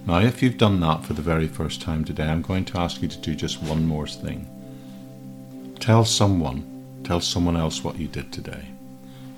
Now, 0.07 0.21
if 0.21 0.43
you've 0.43 0.59
done 0.59 0.81
that 0.81 1.05
for 1.05 1.13
the 1.13 1.23
very 1.23 1.47
first 1.47 1.81
time 1.83 2.05
today, 2.05 2.29
I'm 2.29 2.43
going 2.43 2.65
to 2.67 2.79
ask 2.79 3.03
you 3.03 3.09
to 3.09 3.19
do 3.19 3.35
just 3.35 3.63
one 3.63 3.87
more 3.87 4.07
thing. 4.07 4.47
Tell 5.79 6.05
someone 6.05 6.71
Tell 7.11 7.21
someone 7.21 7.57
else 7.57 7.83
what 7.83 7.99
you 7.99 8.07
did 8.07 8.33
today. 8.33 8.67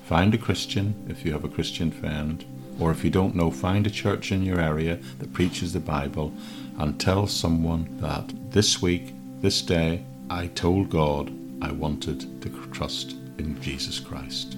Find 0.05 0.33
a 0.33 0.37
Christian 0.37 0.93
if 1.09 1.25
you 1.25 1.31
have 1.31 1.43
a 1.43 1.49
Christian 1.49 1.91
friend, 1.91 2.45
or 2.79 2.91
if 2.91 3.03
you 3.03 3.09
don't 3.09 3.35
know, 3.35 3.49
find 3.49 3.87
a 3.87 3.89
church 3.89 4.31
in 4.31 4.43
your 4.43 4.59
area 4.59 4.99
that 5.17 5.33
preaches 5.33 5.73
the 5.73 5.79
Bible 5.79 6.33
and 6.77 6.99
tell 6.99 7.25
someone 7.25 7.87
that 7.99 8.31
this 8.51 8.81
week, 8.81 9.13
this 9.41 9.61
day, 9.61 10.03
I 10.29 10.47
told 10.47 10.89
God 10.89 11.31
I 11.61 11.71
wanted 11.71 12.41
to 12.41 12.49
trust 12.71 13.15
in 13.37 13.59
Jesus 13.61 13.99
Christ. 13.99 14.57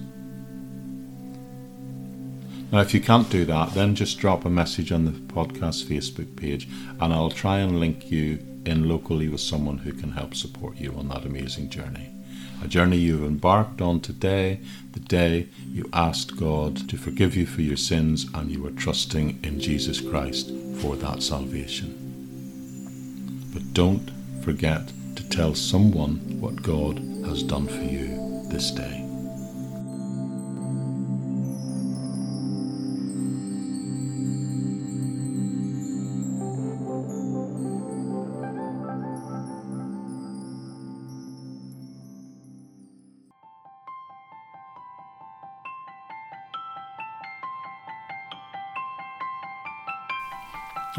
Now, 2.72 2.80
if 2.80 2.92
you 2.92 3.00
can't 3.00 3.30
do 3.30 3.44
that, 3.44 3.74
then 3.74 3.94
just 3.94 4.18
drop 4.18 4.44
a 4.44 4.50
message 4.50 4.90
on 4.90 5.04
the 5.04 5.12
podcast 5.12 5.84
Facebook 5.84 6.36
page 6.36 6.68
and 7.00 7.12
I'll 7.12 7.30
try 7.30 7.58
and 7.58 7.78
link 7.78 8.10
you 8.10 8.38
in 8.64 8.88
locally 8.88 9.28
with 9.28 9.40
someone 9.40 9.78
who 9.78 9.92
can 9.92 10.12
help 10.12 10.34
support 10.34 10.76
you 10.76 10.92
on 10.98 11.08
that 11.08 11.24
amazing 11.24 11.70
journey 11.70 12.10
a 12.62 12.68
journey 12.68 12.96
you've 12.96 13.22
embarked 13.22 13.80
on 13.80 14.00
today, 14.00 14.60
the 14.92 15.00
day 15.00 15.48
you 15.68 15.88
asked 15.92 16.36
God 16.36 16.88
to 16.88 16.96
forgive 16.96 17.36
you 17.36 17.46
for 17.46 17.62
your 17.62 17.76
sins 17.76 18.26
and 18.34 18.50
you 18.50 18.62
were 18.62 18.70
trusting 18.70 19.40
in 19.42 19.60
Jesus 19.60 20.00
Christ 20.00 20.50
for 20.80 20.96
that 20.96 21.22
salvation. 21.22 22.02
But 23.52 23.72
don't 23.72 24.10
forget 24.42 24.92
to 25.16 25.28
tell 25.28 25.54
someone 25.54 26.40
what 26.40 26.62
God 26.62 26.98
has 27.26 27.42
done 27.42 27.66
for 27.66 27.82
you 27.82 28.42
this 28.50 28.70
day. 28.70 29.05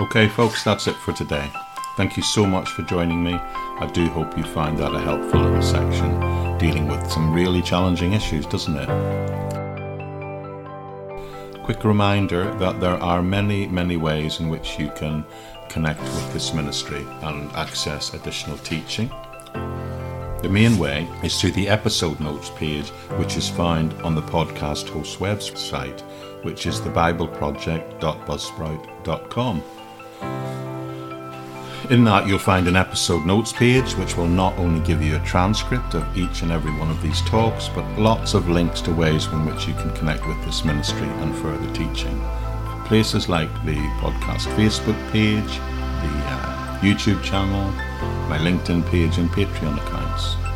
Okay, 0.08 0.28
folks, 0.30 0.64
that's 0.64 0.88
it 0.88 0.96
for 0.96 1.12
today. 1.12 1.52
Thank 1.98 2.16
you 2.16 2.24
so 2.24 2.46
much 2.46 2.70
for 2.70 2.84
joining 2.84 3.22
me. 3.22 3.34
I 3.34 3.92
do 3.94 4.08
hope 4.08 4.38
you 4.38 4.46
find 4.46 4.78
that 4.78 4.96
a 4.96 5.00
helpful 5.00 5.42
little 5.42 5.62
section 5.62 6.18
dealing 6.58 6.88
with 6.88 7.12
some 7.12 7.34
really 7.34 7.62
challenging 7.62 8.14
issues, 8.14 8.46
doesn't 8.46 8.78
it? 8.78 8.88
Quick 11.62 11.84
reminder 11.84 12.54
that 12.54 12.80
there 12.80 12.96
are 13.04 13.22
many, 13.22 13.68
many 13.68 13.98
ways 13.98 14.40
in 14.40 14.48
which 14.48 14.80
you 14.80 14.90
can 14.96 15.26
connect 15.68 16.00
with 16.00 16.32
this 16.32 16.54
ministry 16.54 17.06
and 17.24 17.52
access 17.52 18.14
additional 18.14 18.58
teaching. 18.60 19.10
The 20.42 20.48
main 20.50 20.78
way 20.78 21.06
is 21.22 21.38
through 21.38 21.52
the 21.52 21.68
episode 21.68 22.22
notes 22.22 22.50
page, 22.52 22.92
which 23.20 23.36
is 23.36 23.50
found 23.50 23.92
on 24.04 24.16
the 24.16 24.22
podcast 24.22 24.88
host's 24.88 25.18
website, 25.18 26.00
which 26.46 26.66
is 26.66 26.80
thebibleproject.buzzsprout.com. 26.80 29.64
In 31.90 32.04
that, 32.04 32.28
you'll 32.28 32.38
find 32.38 32.68
an 32.68 32.76
episode 32.76 33.26
notes 33.26 33.54
page 33.54 33.94
which 33.94 34.18
will 34.18 34.28
not 34.28 34.58
only 34.58 34.86
give 34.86 35.02
you 35.02 35.16
a 35.16 35.20
transcript 35.26 35.94
of 35.94 36.18
each 36.18 36.42
and 36.42 36.52
every 36.52 36.72
one 36.78 36.90
of 36.90 37.02
these 37.02 37.22
talks, 37.22 37.70
but 37.70 37.86
lots 37.98 38.34
of 38.34 38.50
links 38.50 38.82
to 38.82 38.94
ways 38.94 39.26
in 39.28 39.46
which 39.46 39.68
you 39.68 39.74
can 39.76 39.96
connect 39.96 40.28
with 40.28 40.44
this 40.44 40.66
ministry 40.66 41.08
and 41.08 41.34
further 41.38 41.74
teaching. 41.74 42.22
Places 42.86 43.30
like 43.30 43.52
the 43.64 43.78
podcast 44.02 44.48
Facebook 44.58 45.00
page, 45.12 45.60
the 46.04 46.14
uh, 46.28 46.80
YouTube 46.82 47.24
channel, 47.24 47.72
my 48.28 48.38
LinkedIn 48.38 48.86
page, 48.92 49.18
and 49.18 49.30
Patreon 49.30 49.78
accounts. 49.78 50.47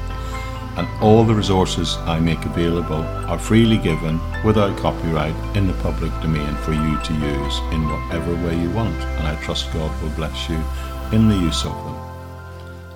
And 0.77 0.87
all 1.01 1.23
the 1.23 1.35
resources 1.35 1.97
I 1.97 2.19
make 2.19 2.45
available 2.45 3.03
are 3.27 3.37
freely 3.37 3.77
given 3.77 4.19
without 4.43 4.77
copyright 4.77 5.35
in 5.55 5.67
the 5.67 5.73
public 5.81 6.11
domain 6.21 6.55
for 6.57 6.73
you 6.73 6.97
to 7.01 7.13
use 7.13 7.59
in 7.73 7.89
whatever 7.89 8.33
way 8.45 8.59
you 8.59 8.69
want. 8.71 8.95
And 8.95 9.27
I 9.27 9.35
trust 9.43 9.73
God 9.73 10.01
will 10.01 10.09
bless 10.11 10.49
you 10.49 10.63
in 11.11 11.27
the 11.27 11.35
use 11.35 11.65
of 11.65 11.73
them. 11.73 11.95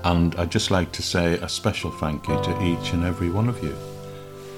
And 0.06 0.36
I'd 0.36 0.52
just 0.52 0.72
like 0.72 0.92
to 0.94 1.02
say 1.02 1.34
a 1.34 1.50
special 1.50 1.92
thank 1.92 2.28
you 2.28 2.42
to 2.44 2.64
each 2.64 2.94
and 2.94 3.04
every 3.04 3.30
one 3.30 3.50
of 3.50 3.62
you 3.64 3.76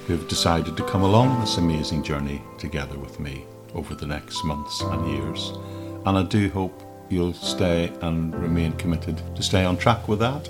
who 0.06 0.14
have 0.14 0.28
decided 0.28 0.78
to 0.78 0.84
come 0.84 1.04
along 1.04 1.40
this 1.40 1.58
amazing 1.58 2.04
journey 2.04 2.42
together 2.58 2.98
with 2.98 3.20
me 3.20 3.46
over 3.74 3.96
the 3.96 4.06
next 4.06 4.44
months 4.44 4.82
and 4.82 5.08
years. 5.10 5.54
And 6.06 6.18
I 6.18 6.24
do 6.24 6.50
hope 6.50 6.84
you'll 7.10 7.34
stay 7.34 7.92
and 8.02 8.34
remain 8.36 8.74
committed 8.74 9.22
to 9.36 9.44
stay 9.44 9.66
on 9.66 9.78
track 9.78 10.08
with 10.08 10.20
that. 10.20 10.50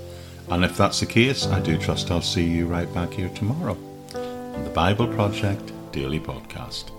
And 0.50 0.64
if 0.64 0.76
that's 0.76 1.00
the 1.00 1.06
case, 1.06 1.46
I 1.46 1.60
do 1.60 1.78
trust 1.78 2.10
I'll 2.10 2.22
see 2.22 2.44
you 2.44 2.66
right 2.66 2.92
back 2.94 3.12
here 3.12 3.28
tomorrow 3.30 3.76
on 4.14 4.64
the 4.64 4.70
Bible 4.70 5.06
Project 5.06 5.72
Daily 5.92 6.20
Podcast. 6.20 6.90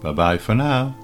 Bye 0.00 0.12
bye 0.12 0.38
for 0.38 0.54
now. 0.54 0.94